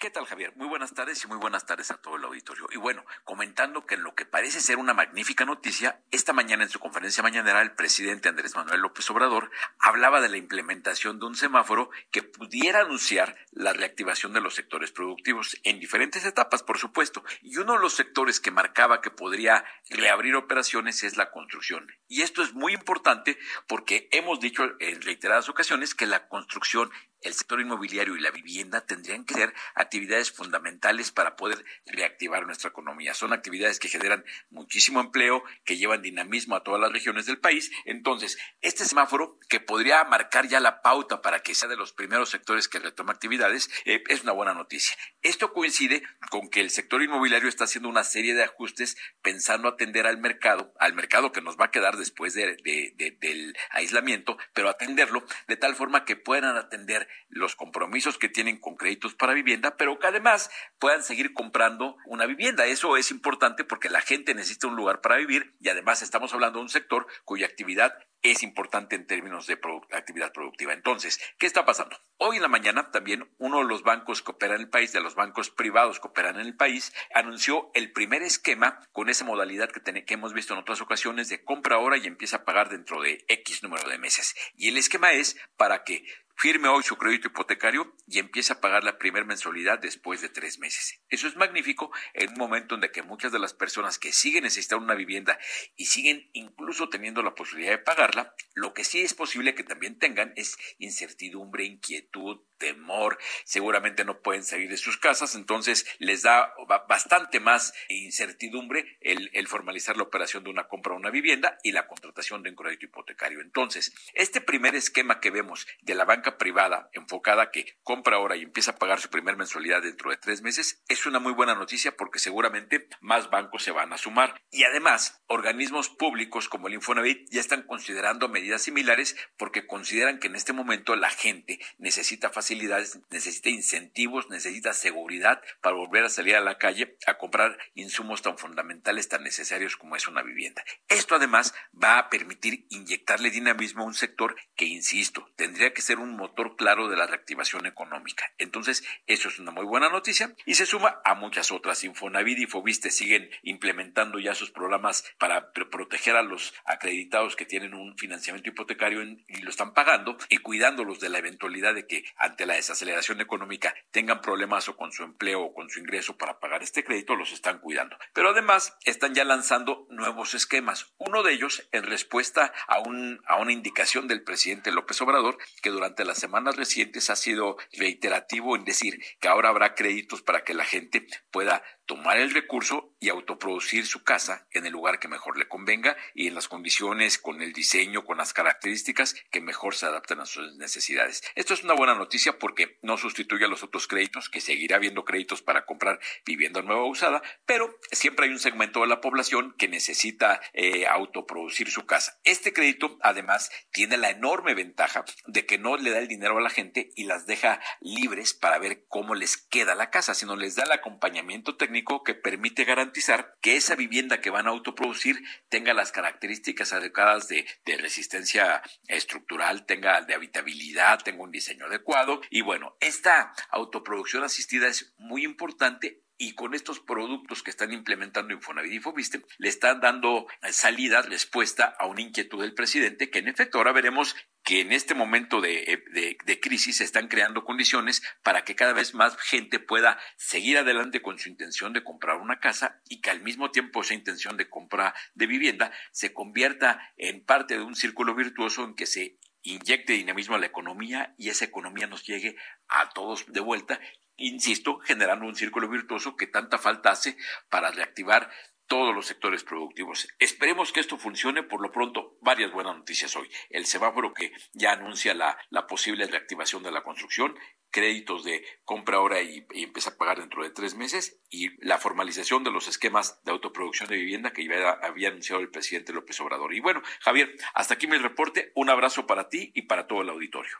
[0.00, 0.56] ¿Qué tal, Javier?
[0.56, 2.66] Muy buenas tardes y muy buenas tardes a todo el auditorio.
[2.72, 6.70] Y bueno, comentando que en lo que parece ser una magnífica noticia, esta mañana en
[6.70, 11.34] su conferencia mañanera el presidente Andrés Manuel López Obrador hablaba de la implementación de un
[11.34, 17.22] semáforo que pudiera anunciar la reactivación de los sectores productivos en diferentes etapas, por supuesto.
[17.42, 21.92] Y uno de los sectores que marcaba que podría reabrir operaciones es la construcción.
[22.08, 26.90] Y esto es muy importante porque hemos dicho en reiteradas ocasiones que la construcción
[27.22, 32.70] el sector inmobiliario y la vivienda tendrían que ser actividades fundamentales para poder reactivar nuestra
[32.70, 33.14] economía.
[33.14, 37.70] Son actividades que generan muchísimo empleo, que llevan dinamismo a todas las regiones del país.
[37.84, 42.30] Entonces, este semáforo, que podría marcar ya la pauta para que sea de los primeros
[42.30, 44.96] sectores que retoma actividades, eh, es una buena noticia.
[45.22, 50.06] Esto coincide con que el sector inmobiliario está haciendo una serie de ajustes pensando atender
[50.06, 55.56] al mercado, al mercado que nos va a quedar después del aislamiento, pero atenderlo de
[55.56, 60.06] tal forma que puedan atender los compromisos que tienen con créditos para vivienda, pero que
[60.06, 62.66] además puedan seguir comprando una vivienda.
[62.66, 66.58] Eso es importante porque la gente necesita un lugar para vivir y además estamos hablando
[66.58, 69.58] de un sector cuya actividad es importante en términos de
[69.92, 70.72] actividad productiva.
[70.72, 71.96] Entonces, ¿qué está pasando?
[72.18, 75.00] Hoy en la mañana también uno de los bancos que operan en el país, de
[75.00, 79.70] los bancos privados que operan en el país, anunció el primer esquema con esa modalidad
[79.70, 83.00] que, que hemos visto en otras ocasiones de compra ahora y empieza a pagar dentro
[83.00, 84.34] de X número de meses.
[84.54, 86.04] Y el esquema es para que
[86.40, 90.58] firme hoy su crédito hipotecario y empiece a pagar la primera mensualidad después de tres
[90.58, 90.98] meses.
[91.10, 94.82] Eso es magnífico en un momento en que muchas de las personas que siguen necesitando
[94.82, 95.38] una vivienda
[95.76, 99.98] y siguen incluso teniendo la posibilidad de pagarla, lo que sí es posible que también
[99.98, 106.54] tengan es incertidumbre, inquietud, temor, seguramente no pueden salir de sus casas, entonces les da
[106.86, 111.88] bastante más incertidumbre el, formalizar la operación de una compra o una vivienda y la
[111.88, 113.40] contratación de un crédito hipotecario.
[113.40, 118.42] Entonces, este primer esquema que vemos de la banca privada enfocada que compra ahora y
[118.42, 121.96] empieza a pagar su primer mensualidad dentro de tres meses es una muy buena noticia
[121.96, 124.40] porque seguramente más bancos se van a sumar.
[124.50, 130.26] Y además, organismos públicos como el Infonavit ya están considerando medidas similares porque consideran que
[130.26, 136.34] en este momento la gente necesita facilidades, necesita incentivos, necesita seguridad para volver a salir
[136.34, 140.64] a la calle a comprar insumos tan fundamentales, tan necesarios como es una vivienda.
[140.88, 146.00] Esto además va a permitir inyectarle dinamismo a un sector que, insisto, tendría que ser
[146.00, 148.32] un motor claro de la reactivación económica.
[148.38, 151.84] Entonces, eso es una muy buena noticia y se suma a muchas otras.
[151.84, 157.74] Infonavit y Fobiste siguen implementando ya sus programas para proteger a los acreditados que tienen
[157.74, 162.39] un financiamiento hipotecario y lo están pagando y cuidándolos de la eventualidad de que ante
[162.46, 166.62] la desaceleración económica tengan problemas o con su empleo o con su ingreso para pagar
[166.62, 167.96] este crédito, los están cuidando.
[168.12, 170.92] Pero además están ya lanzando nuevos esquemas.
[170.98, 175.70] Uno de ellos en respuesta a, un, a una indicación del presidente López Obrador que
[175.70, 180.54] durante las semanas recientes ha sido reiterativo en decir que ahora habrá créditos para que
[180.54, 185.36] la gente pueda tomar el recurso y autoproducir su casa en el lugar que mejor
[185.36, 189.86] le convenga y en las condiciones, con el diseño, con las características que mejor se
[189.86, 191.24] adapten a sus necesidades.
[191.34, 195.04] Esto es una buena noticia porque no sustituye a los otros créditos, que seguirá habiendo
[195.04, 199.66] créditos para comprar vivienda nueva usada, pero siempre hay un segmento de la población que
[199.66, 202.20] necesita eh, autoproducir su casa.
[202.22, 206.40] Este crédito, además, tiene la enorme ventaja de que no le da el dinero a
[206.40, 210.54] la gente y las deja libres para ver cómo les queda la casa, sino les
[210.54, 215.74] da el acompañamiento técnico que permite garantizar que esa vivienda que van a autoproducir tenga
[215.74, 222.20] las características adecuadas de, de resistencia estructural, tenga de habitabilidad, tenga un diseño adecuado.
[222.30, 228.34] Y bueno, esta autoproducción asistida es muy importante y con estos productos que están implementando
[228.34, 233.28] Infonavit y Fobiste, le están dando salida, respuesta a una inquietud del presidente, que en
[233.28, 234.14] efecto ahora veremos
[234.44, 238.92] que en este momento de, de, crisis se están creando condiciones para que cada vez
[238.94, 243.22] más gente pueda seguir adelante con su intención de comprar una casa y que al
[243.22, 248.14] mismo tiempo esa intención de compra de vivienda se convierta en parte de un círculo
[248.14, 252.36] virtuoso en que se inyecte dinamismo a la economía y esa economía nos llegue
[252.68, 253.80] a todos de vuelta,
[254.16, 257.16] insisto, generando un círculo virtuoso que tanta falta hace
[257.48, 258.30] para reactivar
[258.70, 260.06] todos los sectores productivos.
[260.20, 261.42] Esperemos que esto funcione.
[261.42, 263.28] Por lo pronto, varias buenas noticias hoy.
[263.50, 267.36] El semáforo que ya anuncia la, la posible reactivación de la construcción,
[267.72, 272.44] créditos de compra ahora y, empieza a pagar dentro de tres meses, y la formalización
[272.44, 276.54] de los esquemas de autoproducción de vivienda que ya había anunciado el presidente López Obrador.
[276.54, 278.52] Y bueno, Javier, hasta aquí mi reporte.
[278.54, 280.56] Un abrazo para ti y para todo el auditorio.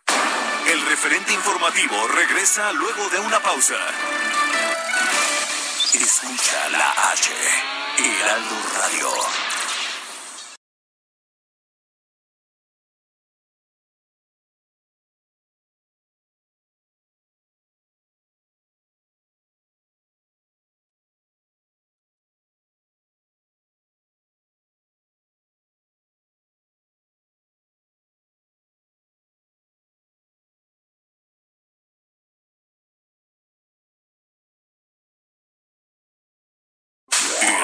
[0.68, 3.76] El referente informativo regresa luego de una pausa.
[5.94, 7.79] Escucha la H.
[7.98, 9.59] Heraldo Radio.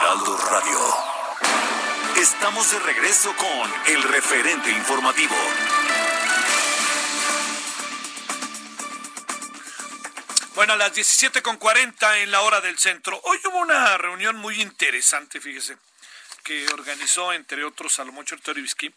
[0.09, 0.79] Radio.
[2.17, 5.35] Estamos de regreso con el referente informativo.
[10.55, 13.21] Bueno, a las 17.40 en la hora del centro.
[13.25, 15.77] Hoy hubo una reunión muy interesante, fíjese,
[16.45, 18.95] que organizó, entre otros, Salomón Chertorivsky,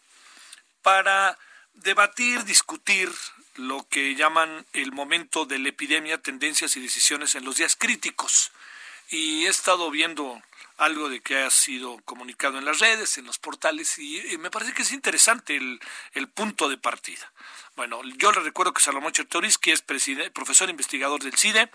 [0.83, 1.39] para
[1.73, 3.11] debatir, discutir
[3.55, 8.51] lo que llaman el momento de la epidemia, tendencias y decisiones en los días críticos.
[9.09, 10.39] Y he estado viendo
[10.79, 14.73] algo de que ha sido comunicado en las redes, en los portales, y, me parece
[14.73, 15.79] que es interesante el,
[16.13, 17.31] el, punto de partida.
[17.75, 19.11] Bueno, yo le recuerdo que Salomón
[19.61, 19.81] que es
[20.31, 21.69] profesor investigador del CIDE,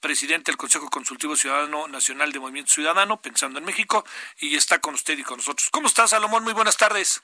[0.00, 4.04] presidente del Consejo Consultivo Ciudadano Nacional de Movimiento Ciudadano, pensando en México,
[4.38, 5.70] y está con usted y con nosotros.
[5.70, 6.44] ¿Cómo está, Salomón?
[6.44, 7.22] Muy buenas tardes.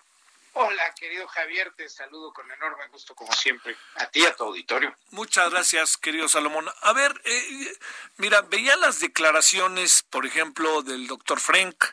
[0.52, 4.44] Hola, querido Javier, te saludo con enorme gusto, como siempre, a ti y a tu
[4.44, 4.96] auditorio.
[5.10, 6.68] Muchas gracias, querido Salomón.
[6.82, 7.78] A ver, eh,
[8.16, 11.84] mira, veía las declaraciones, por ejemplo, del doctor Frank,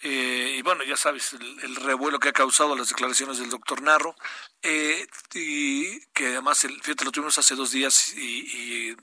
[0.00, 4.14] eh, y bueno, ya sabes, el, revuelo que ha causado las declaraciones del doctor Narro,
[4.62, 8.96] eh, y que además, el, fíjate, lo tuvimos hace dos días y,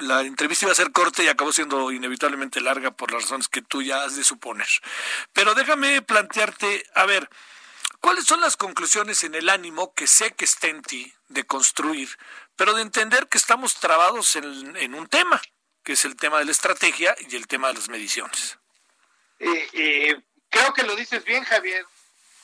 [0.00, 3.62] la entrevista iba a ser corta y acabó siendo inevitablemente larga por las razones que
[3.62, 4.68] tú ya has de suponer.
[5.32, 7.28] Pero déjame plantearte, a ver,
[8.00, 12.08] ¿Cuáles son las conclusiones en el ánimo que sé que está en ti de construir,
[12.56, 15.40] pero de entender que estamos trabados en, un tema,
[15.84, 18.58] que es el tema de la estrategia y el tema de las mediciones?
[19.38, 21.84] Eh, eh, creo que lo dices bien, Javier.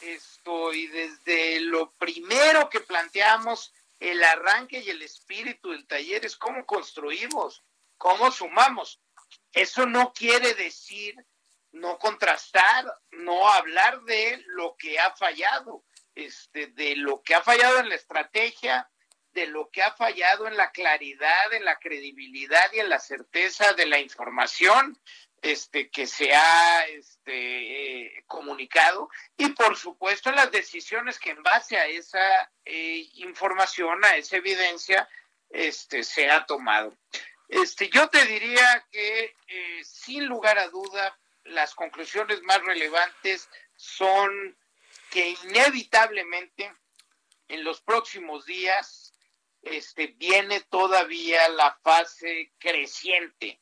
[0.02, 6.36] Esto, y desde lo primero que planteamos, el arranque y el espíritu del taller es
[6.36, 7.62] cómo construimos,
[7.96, 9.00] cómo sumamos.
[9.52, 11.16] Eso no quiere decir
[11.76, 17.80] no contrastar, no hablar de lo que ha fallado, este, de lo que ha fallado
[17.80, 18.88] en la estrategia,
[19.32, 23.74] de lo que ha fallado en la claridad, en la credibilidad y en la certeza
[23.74, 24.98] de la información
[25.42, 31.76] este, que se ha este, eh, comunicado y por supuesto las decisiones que en base
[31.76, 35.06] a esa eh, información, a esa evidencia,
[35.50, 36.96] este, se ha tomado.
[37.48, 41.16] Este, yo te diría que eh, sin lugar a duda
[41.48, 44.56] las conclusiones más relevantes son
[45.10, 46.74] que inevitablemente
[47.48, 49.12] en los próximos días
[49.62, 53.60] este, viene todavía la fase creciente.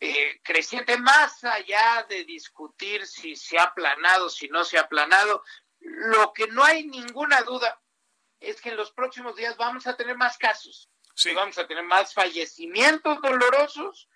[0.00, 5.42] Eh, creciente más allá de discutir si se ha aplanado, si no se ha aplanado.
[5.80, 7.80] Lo que no hay ninguna duda
[8.40, 10.90] es que en los próximos días vamos a tener más casos,
[11.34, 14.08] vamos a tener más fallecimientos dolorosos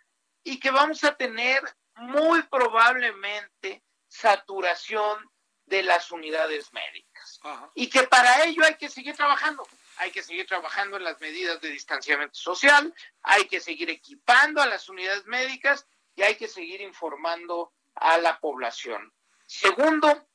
[0.43, 1.63] y que vamos a tener
[1.99, 5.19] muy probablemente saturación
[5.67, 7.41] de las unidades médicas.
[7.75, 9.67] Y que para ello hay que seguir trabajando.
[9.97, 14.67] Hay que seguir trabajando en las medidas de distanciamiento social, hay que seguir equipando a
[14.67, 19.13] las unidades médicas y hay que seguir informando a la población.
[19.47, 20.29] Segundo,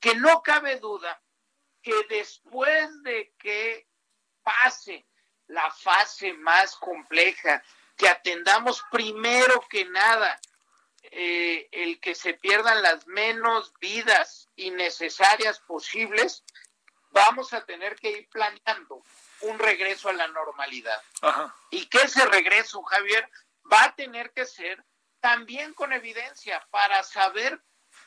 [0.00, 1.20] que no cabe duda
[1.82, 3.86] que después de que
[4.42, 5.06] pase
[5.48, 7.62] la fase más compleja,
[7.96, 10.40] que atendamos primero que nada
[11.02, 16.44] eh, el que se pierdan las menos vidas innecesarias posibles,
[17.10, 19.02] vamos a tener que ir planeando
[19.42, 21.00] un regreso a la normalidad.
[21.70, 23.28] Y que ese regreso, Javier,
[23.70, 24.84] va a tener que ser
[25.20, 27.60] también con evidencia para saber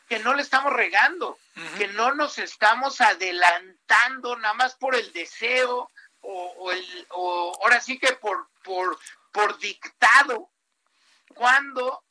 [0.07, 1.37] que no le estamos regando,
[1.77, 5.89] que no nos estamos adelantando nada más por el deseo
[6.21, 8.97] o, el, o ahora sí que por, por,
[9.31, 10.51] por dictado,
[11.33, 12.03] cuando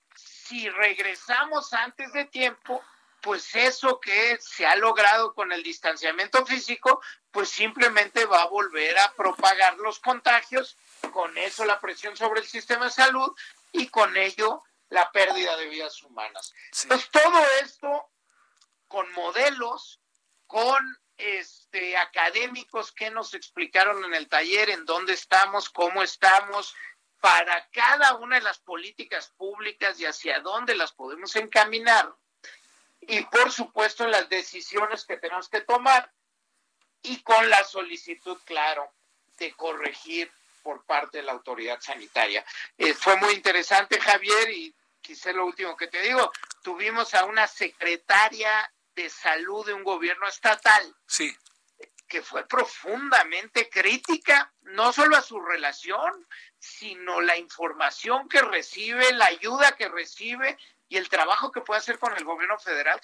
[0.47, 2.83] si regresamos antes de tiempo,
[3.21, 8.99] pues eso que se ha logrado con el distanciamiento físico, pues simplemente va a volver
[8.99, 10.77] a propagar los contagios,
[11.13, 13.33] con eso la presión sobre el sistema de salud
[13.71, 16.53] y con ello la pérdida de vidas humanas.
[16.83, 18.11] Entonces todo esto
[18.89, 20.01] con modelos,
[20.47, 26.75] con este académicos que nos explicaron en el taller en dónde estamos, cómo estamos,
[27.23, 32.13] para cada una de las políticas públicas y hacia dónde las podemos encaminar
[33.03, 36.13] y por supuesto las decisiones que tenemos que tomar
[37.01, 38.93] y con la solicitud, claro,
[39.39, 40.33] de corregir
[40.65, 42.45] por parte de la autoridad sanitaria.
[42.77, 46.33] Eh, fue muy interesante, Javier, y quizé lo último que te digo,
[46.65, 50.93] tuvimos a una secretaria de salud de un gobierno estatal.
[51.07, 51.33] Sí.
[52.13, 56.13] Que fue profundamente crítica, no solo a su relación,
[56.59, 60.59] sino la información que recibe, la ayuda que recibe
[60.91, 63.01] y el trabajo que puede hacer con el gobierno federal.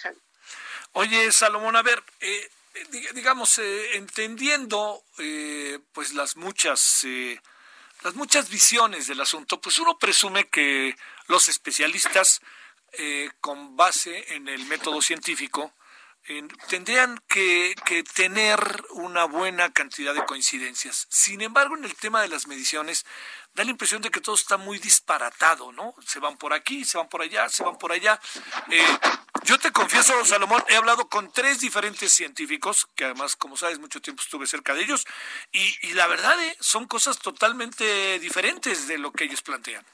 [0.92, 2.50] Oye, Salomón, a ver, eh,
[3.14, 7.06] digamos, eh, entendiendo eh, pues las muchas,
[8.02, 10.94] las muchas visiones del asunto, pues uno presume que
[11.28, 12.42] los especialistas,
[13.40, 15.72] con base en el método científico,
[16.68, 17.74] tendrían que,
[18.14, 18.58] tener
[18.90, 21.06] una buena cantidad de coincidencias.
[21.08, 23.06] Sin embargo, en el tema de las mediciones,
[23.54, 25.94] da la impresión de que todo está muy disparatado, ¿no?
[26.06, 28.20] Se van por aquí, se van por allá, se van por allá.
[28.70, 28.98] Eh,
[29.44, 34.00] yo te confieso, Salomón, he hablado con tres diferentes científicos, que además, como sabes, mucho
[34.00, 35.06] tiempo estuve cerca de ellos,
[35.52, 39.84] y, la verdad eh, son cosas totalmente diferentes de lo que ellos plantean.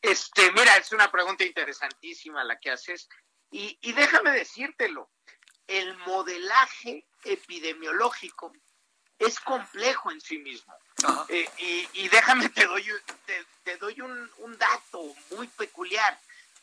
[0.00, 3.08] Este, mira, es una pregunta interesantísima la que haces.
[3.50, 5.10] Y, déjame decírtelo,
[5.66, 8.52] el modelaje epidemiológico
[9.18, 10.74] es complejo en sí mismo.
[11.28, 12.86] Eh, y, déjame, te doy,
[13.64, 16.18] te, doy un, dato muy peculiar.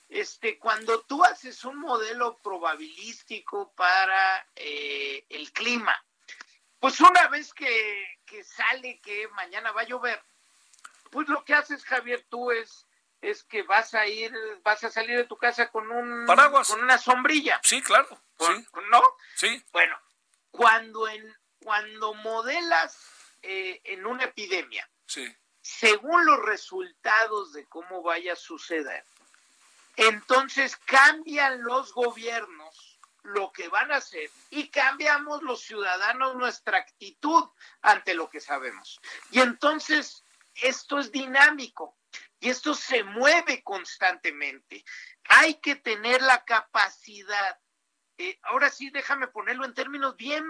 [0.08, 5.96] Este, cuando tú haces un modelo probabilístico para eh, el clima,
[6.80, 10.22] pues una vez que, que sale que mañana va a llover,
[11.10, 12.86] pues lo que haces, Javier, tú es
[13.30, 16.82] es que vas a ir, vas a salir de tu casa con un paraguas, con
[16.82, 17.60] una sombrilla.
[17.64, 18.08] Sí, claro.
[18.40, 18.68] sí.
[18.92, 19.02] ¿No?
[19.36, 19.64] Sí.
[19.72, 20.00] Bueno,
[20.52, 22.98] cuando en cuando modelas
[23.42, 25.36] eh, en una epidemia, sí.
[25.62, 29.04] según los resultados de cómo vaya a suceder,
[29.96, 37.44] entonces cambian los gobiernos lo que van a hacer y cambiamos los ciudadanos nuestra actitud
[37.82, 39.02] ante lo que sabemos.
[39.32, 40.24] Y entonces
[40.62, 41.98] esto es dinámico
[42.40, 44.84] y esto se mueve constantemente.
[45.30, 47.60] Hay que tener la capacidad,
[48.18, 50.46] eh, ahora sí déjame ponerlo en términos bien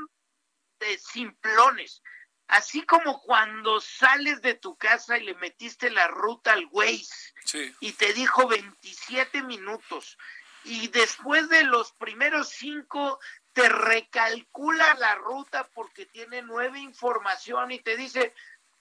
[0.79, 2.01] eh, simplones,
[2.47, 7.33] así como cuando sales de tu casa y le metiste la ruta al Waze
[7.79, 10.17] y te dijo 27 minutos
[10.65, 13.19] y después de los primeros cinco
[13.53, 18.33] te recalcula la ruta porque tiene nueva información y te dice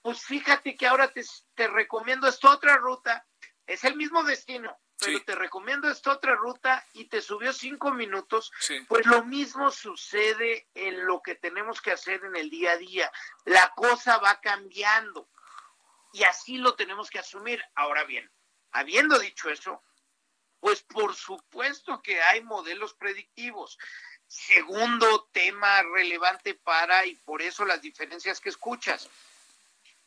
[0.05, 3.25] pues fíjate que ahora te, recomiendo esta otra ruta,
[3.65, 8.51] es el mismo destino, pero te recomiendo esta otra ruta y te subió cinco minutos,
[8.87, 13.11] pues lo mismo sucede en lo que tenemos que hacer en el día a día.
[13.45, 15.27] La cosa va cambiando
[16.13, 17.65] y así lo tenemos que asumir.
[17.73, 18.31] Ahora bien,
[18.73, 19.81] habiendo dicho eso,
[20.59, 23.79] pues por supuesto que hay modelos predictivos.
[24.27, 29.09] Segundo tema relevante para, y por eso las diferencias que escuchas,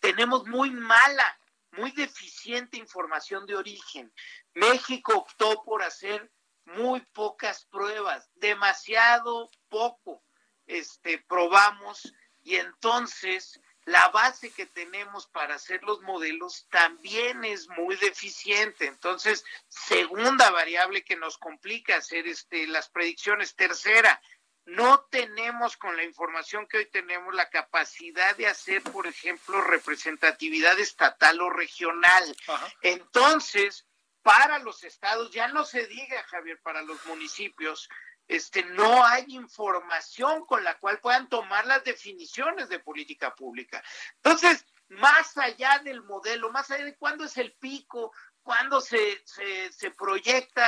[0.00, 1.38] tenemos muy mala,
[1.72, 4.12] muy deficiente información de origen.
[4.54, 6.30] México optó por hacer
[6.64, 10.22] muy pocas pruebas, demasiado poco
[10.66, 17.96] este, probamos y entonces la base que tenemos para hacer los modelos también es muy
[17.96, 18.84] deficiente.
[18.86, 23.54] Entonces, segunda variable que nos complica hacer este, las predicciones.
[23.54, 24.20] Tercera,
[24.68, 30.78] no tenemos con la información que hoy tenemos la capacidad de hacer, por ejemplo, representatividad
[30.78, 32.36] estatal o regional.
[32.82, 33.86] Entonces,
[34.22, 37.88] para los estados, ya no se diga, Javier, para los municipios,
[38.26, 43.82] este, no hay información con la cual puedan tomar las definiciones de política pública.
[44.16, 48.12] Entonces, más allá del modelo, más allá de cuándo es el pico,
[48.48, 50.66] cuando se, se, proyecta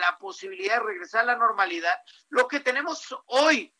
[0.00, 1.96] la posibilidad de regresar a la normalidad,
[2.30, 3.72] lo que tenemos hoy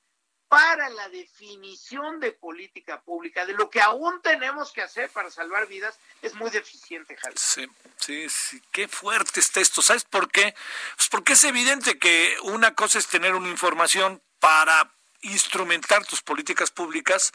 [0.47, 5.67] para la definición de política pública, de lo que aún tenemos que hacer para salvar
[5.67, 7.37] vidas, es muy deficiente, Javier.
[7.37, 7.67] Sí,
[7.97, 9.83] sí, sí, qué fuerte está esto.
[9.83, 10.55] ¿Sabes por qué?
[10.95, 16.71] Pues porque es evidente que una cosa es tener una información para instrumentar tus políticas
[16.71, 17.33] públicas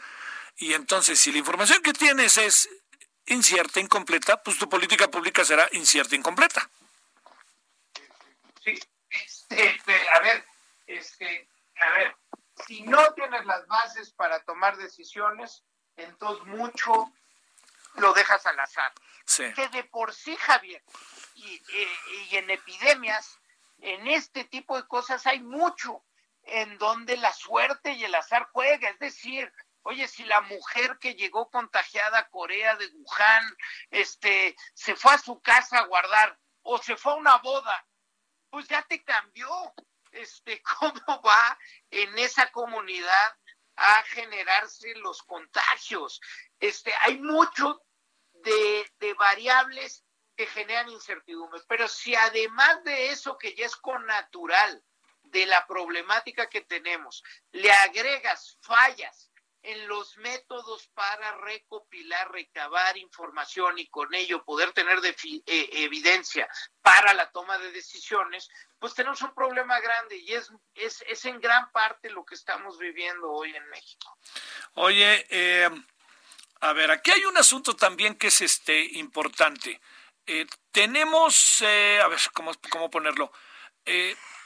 [0.56, 2.70] y entonces si la información que tienes es
[3.28, 6.68] incierta, incompleta, pues tu política pública será incierta, incompleta.
[8.64, 8.78] Sí,
[9.50, 10.44] este, a ver,
[10.86, 11.48] este,
[11.80, 12.16] a ver,
[12.66, 15.64] si no tienes las bases para tomar decisiones,
[15.96, 17.12] entonces mucho
[17.94, 18.92] lo dejas al azar.
[19.36, 20.82] Que de por sí, Javier,
[21.34, 21.62] y,
[22.30, 23.38] y, en epidemias,
[23.80, 26.02] en este tipo de cosas hay mucho
[26.44, 28.88] en donde la suerte y el azar juega.
[28.88, 29.52] Es decir,
[29.88, 33.56] oye, si la mujer que llegó contagiada a Corea de Wuhan,
[33.90, 37.86] este, se fue a su casa a guardar o se fue a una boda,
[38.50, 39.48] pues ya te cambió
[40.12, 41.58] este, cómo va
[41.90, 43.36] en esa comunidad
[43.76, 46.20] a generarse los contagios.
[46.60, 47.82] Este, hay mucho
[48.32, 48.84] de,
[49.18, 50.04] variables
[50.36, 54.84] que generan incertidumbres, pero si además de eso que ya es con natural
[55.22, 59.27] de la problemática que tenemos, le agregas fallas
[59.62, 66.48] en los métodos para recopilar, recabar información y con ello poder tener eh, evidencia
[66.80, 68.48] para la toma de decisiones,
[68.78, 72.78] pues tenemos un problema grande y es, es, es en gran parte lo que estamos
[72.78, 74.16] viviendo hoy en México.
[74.74, 75.68] Oye, eh,
[76.60, 79.80] a ver, aquí hay un asunto también que es este importante.
[80.26, 83.32] Eh, tenemos, a ver, ¿cómo, cómo ponerlo?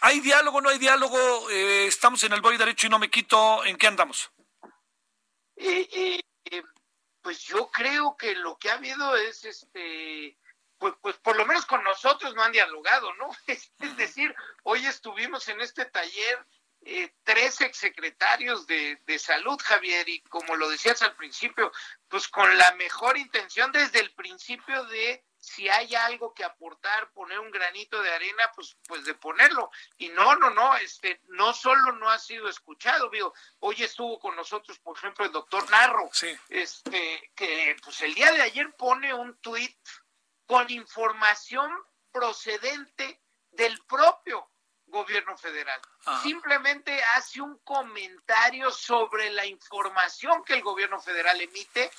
[0.00, 1.50] ¿Hay diálogo, no hay diálogo?
[1.50, 3.64] ¿Estamos en el voy derecho y no me quito?
[3.64, 4.30] ¿En qué andamos?
[5.64, 5.88] Eh,
[6.50, 6.62] eh,
[7.20, 10.36] pues yo creo que lo que ha habido es este
[10.76, 13.30] pues, pues por lo menos con nosotros no han dialogado, ¿no?
[13.46, 14.34] Es, decir,
[14.64, 16.44] hoy estuvimos en este taller
[16.80, 21.70] eh, tres exsecretarios de, de salud, Javier, y como lo decías al principio,
[22.08, 27.40] pues con la mejor intención desde el principio de si hay algo que aportar, poner
[27.40, 29.70] un granito de arena, pues, pues de ponerlo.
[29.98, 34.36] Y no, no, no, este, no solo no ha sido escuchado, digo, hoy estuvo con
[34.36, 36.08] nosotros, por ejemplo, el doctor Narro,
[36.48, 39.76] este, que pues el día de ayer pone un tuit
[40.46, 41.72] con información
[42.12, 43.20] procedente
[43.50, 44.48] del propio
[44.86, 45.80] gobierno federal.
[46.22, 51.90] Simplemente hace un comentario sobre la información que el gobierno federal emite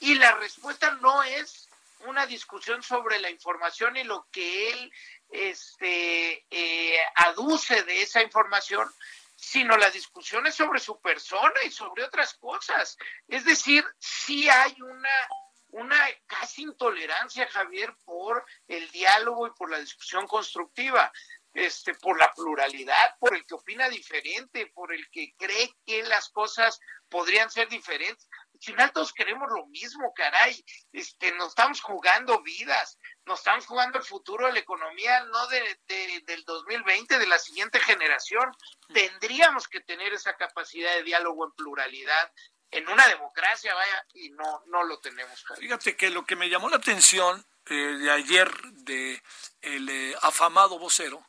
[0.00, 1.67] y la respuesta no es
[2.06, 4.92] una discusión sobre la información y lo que él
[5.30, 8.88] este, eh, aduce de esa información,
[9.34, 12.96] sino la discusión es sobre su persona y sobre otras cosas.
[13.26, 15.28] Es decir, sí hay una,
[15.70, 21.12] una casi intolerancia, Javier, por el diálogo y por la discusión constructiva.
[21.54, 26.28] Este, por la pluralidad, por el que opina diferente, por el que cree que las
[26.28, 26.78] cosas
[27.08, 28.28] podrían ser diferentes
[28.60, 30.64] al final todos queremos lo mismo, caray.
[30.92, 35.78] Este, nos estamos jugando vidas, nos estamos jugando el futuro de la economía, no de,
[36.26, 38.50] del 2020, de la siguiente generación.
[38.92, 42.32] Tendríamos que tener esa capacidad de diálogo en pluralidad
[42.70, 45.42] en una democracia, vaya, y no, no lo tenemos.
[45.58, 49.22] Fíjate que lo que me llamó la atención eh, de ayer de
[49.62, 51.24] el eh, afamado vocero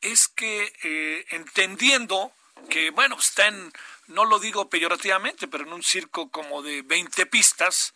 [0.00, 2.32] es que eh, entendiendo
[2.68, 3.72] que, bueno, está en
[4.06, 7.94] no lo digo peyorativamente, pero en un circo como de 20 pistas,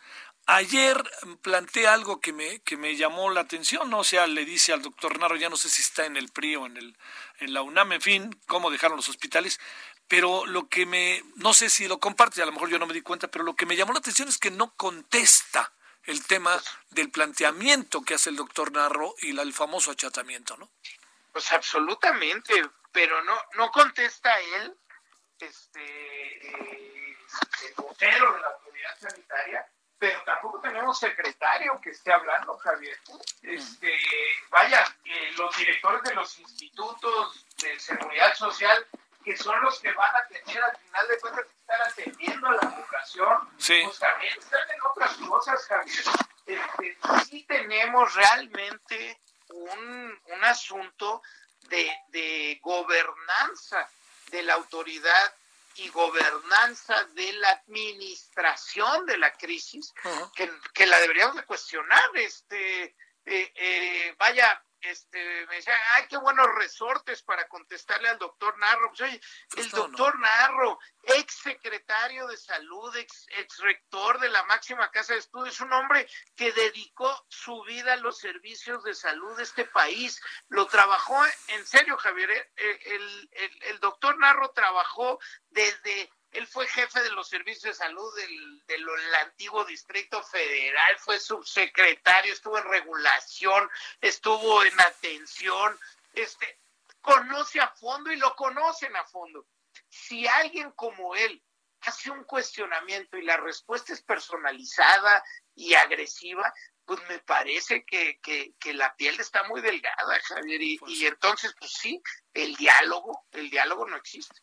[0.49, 1.03] Ayer
[1.43, 3.99] planteé algo que me, que me llamó la atención, ¿no?
[3.99, 6.55] o sea, le dice al doctor Narro, ya no sé si está en el PRI
[6.55, 6.97] o en, el,
[7.41, 9.59] en la UNAM, en fin, cómo dejaron los hospitales,
[10.07, 12.95] pero lo que me, no sé si lo comparte, a lo mejor yo no me
[12.95, 15.73] di cuenta, pero lo que me llamó la atención es que no contesta
[16.05, 16.57] el tema
[16.91, 20.71] del planteamiento que hace el doctor Narro y el famoso achatamiento, ¿no?
[21.33, 22.55] Pues absolutamente,
[22.93, 24.77] pero no, no contesta él
[25.41, 27.17] este, eh,
[27.77, 29.67] vocero de la autoridad sanitaria,
[29.99, 32.99] pero tampoco tenemos secretario que esté hablando, Javier.
[33.43, 33.99] Este,
[34.51, 38.87] vaya, eh, los directores de los institutos de seguridad social,
[39.25, 42.53] que son los que van a tener al final de cuentas que estar atendiendo a
[42.53, 46.05] la población, pues también están en otras cosas, Javier.
[46.47, 49.19] Este, sí tenemos realmente
[49.49, 51.23] un, un asunto
[51.63, 53.89] de, de gobernanza
[54.31, 55.35] de la autoridad
[55.77, 59.93] y gobernanza de la administración de la crisis,
[60.35, 62.11] que, que, la deberíamos de cuestionar.
[62.15, 62.97] Este,
[63.27, 68.89] eh, eh, vaya, este, me decía, ay, qué buenos resortes para contestarle al doctor Narro.
[68.89, 69.21] Pues, oye,
[69.57, 75.19] el doctor Narro, ex secretario de salud, ex, ex, rector de la máxima casa de
[75.19, 80.21] estudios, un hombre que dedicó su vida a los servicios de salud de este país.
[80.49, 81.17] Lo trabajó,
[81.47, 85.21] en serio, Javier, eh, el, el, el doctor Narro trabajó
[85.51, 91.21] desde él fue jefe de los servicios de salud del, del, antiguo Distrito Federal, fue
[91.21, 93.71] subsecretario, estuvo en regulación,
[94.01, 95.79] estuvo en atención,
[96.15, 96.59] este,
[97.01, 99.47] conoce a fondo y lo conocen a fondo.
[99.89, 101.41] Si alguien como él
[101.83, 105.25] hace un cuestionamiento y la respuesta es personalizada
[105.55, 106.53] y agresiva,
[106.87, 111.55] pues me parece que, que, la piel está muy delgada, Javier, y, pues y entonces,
[111.59, 112.01] pues sí,
[112.33, 114.41] el diálogo, el diálogo no existe.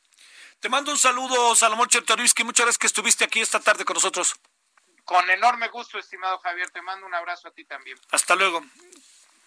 [0.60, 2.44] Te mando un saludo, Salomón Chertoriski.
[2.44, 4.36] Muchas gracias que estuviste aquí esta tarde con nosotros.
[5.04, 6.70] Con enorme gusto, estimado Javier.
[6.70, 7.98] Te mando un abrazo a ti también.
[8.12, 8.62] Hasta luego.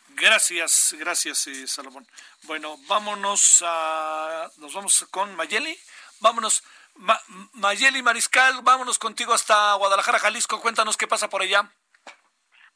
[0.08, 2.06] Gracias, gracias, eh, Salomón.
[2.42, 4.50] Bueno, vámonos a.
[4.56, 5.78] Nos vamos con Mayeli.
[6.20, 6.62] Vámonos.
[7.52, 10.60] Mayeli Mariscal, vámonos contigo hasta Guadalajara, Jalisco.
[10.60, 11.70] Cuéntanos qué pasa por allá.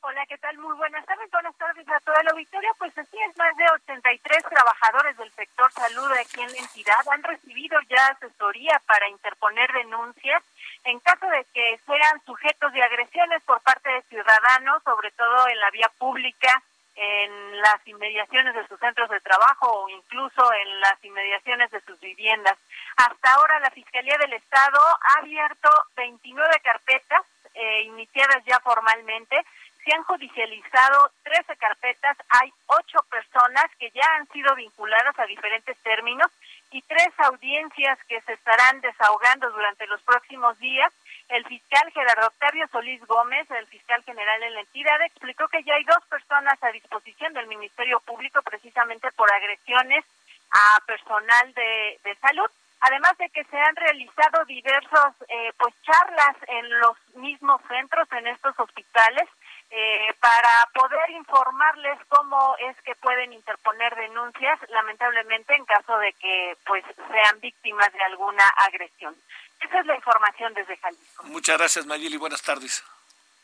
[0.02, 0.56] Hola, ¿qué tal?
[0.56, 1.30] Muy buenas tardes.
[1.30, 2.70] Buenas tardes a toda la auditoría.
[2.78, 7.22] Pues así es, más de 83 trabajadores del sector salud aquí en la entidad han
[7.22, 10.42] recibido ya asesoría para interponer denuncias
[10.84, 15.58] en caso de que sean sujetos de agresiones por parte de ciudadanos, sobre todo en
[15.58, 16.62] la vía pública,
[16.96, 22.00] en las inmediaciones de sus centros de trabajo o incluso en las inmediaciones de sus
[22.00, 22.56] viviendas.
[22.96, 27.22] Hasta ahora la Fiscalía del Estado ha abierto 29 carpetas
[27.52, 29.44] eh, iniciadas ya formalmente
[29.90, 35.76] se han judicializado 13 carpetas, hay ocho personas que ya han sido vinculadas a diferentes
[35.78, 36.30] términos
[36.70, 40.92] y tres audiencias que se estarán desahogando durante los próximos días.
[41.28, 45.74] El fiscal Gerardo Octavio Solís Gómez, el fiscal general en la entidad, explicó que ya
[45.74, 50.04] hay dos personas a disposición del Ministerio Público precisamente por agresiones
[50.52, 52.50] a personal de, salud
[52.82, 58.26] además de que se han realizado diversos eh, pues charlas en los mismos centros en
[58.26, 59.28] estos hospitales
[59.72, 66.56] eh, para poder informarles cómo es que pueden interponer denuncias, lamentablemente en caso de que
[66.66, 69.14] pues sean víctimas de alguna agresión.
[69.60, 71.22] Esa es la información desde Jalisco.
[71.24, 72.16] Muchas gracias, Mayeli.
[72.16, 72.82] Buenas tardes.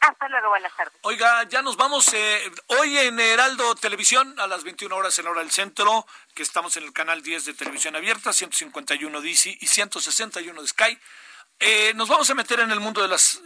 [0.00, 0.94] Hasta luego, buenas tardes.
[1.02, 2.50] Oiga, ya nos vamos eh,
[2.80, 6.84] hoy en Heraldo Televisión a las 21 horas en hora del centro, que estamos en
[6.84, 10.98] el canal 10 de Televisión Abierta, 151 DC y 161 de Sky.
[11.60, 13.40] Eh, nos vamos a meter en el mundo de las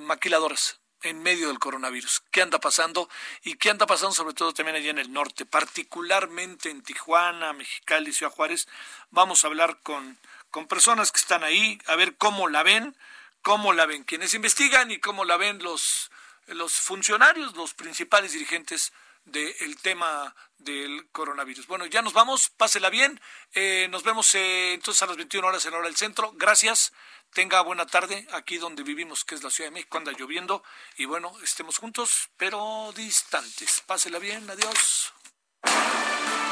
[0.00, 2.22] maquiladoras en medio del coronavirus.
[2.30, 3.08] ¿Qué anda pasando?
[3.42, 8.12] Y qué anda pasando sobre todo también allá en el norte, particularmente en Tijuana, Mexicali,
[8.12, 8.68] Ciudad Juárez.
[9.10, 10.18] Vamos a hablar con,
[10.50, 12.96] con personas que están ahí, a ver cómo la ven,
[13.42, 16.10] cómo la ven quienes investigan y cómo la ven los,
[16.46, 18.92] los funcionarios, los principales dirigentes
[19.26, 21.66] del tema del coronavirus.
[21.66, 23.20] Bueno, ya nos vamos, pásela bien.
[23.52, 26.32] Eh, nos vemos eh, entonces a las 21 horas en hora del centro.
[26.36, 26.92] Gracias.
[27.32, 30.62] Tenga buena tarde aquí donde vivimos, que es la Ciudad de México, anda lloviendo.
[30.96, 33.82] Y bueno, estemos juntos, pero distantes.
[33.86, 35.12] Pásela bien, adiós.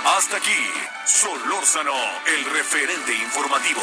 [0.04, 0.70] Hasta aquí,
[1.06, 1.94] Solórzano,
[2.26, 3.82] el referente informativo.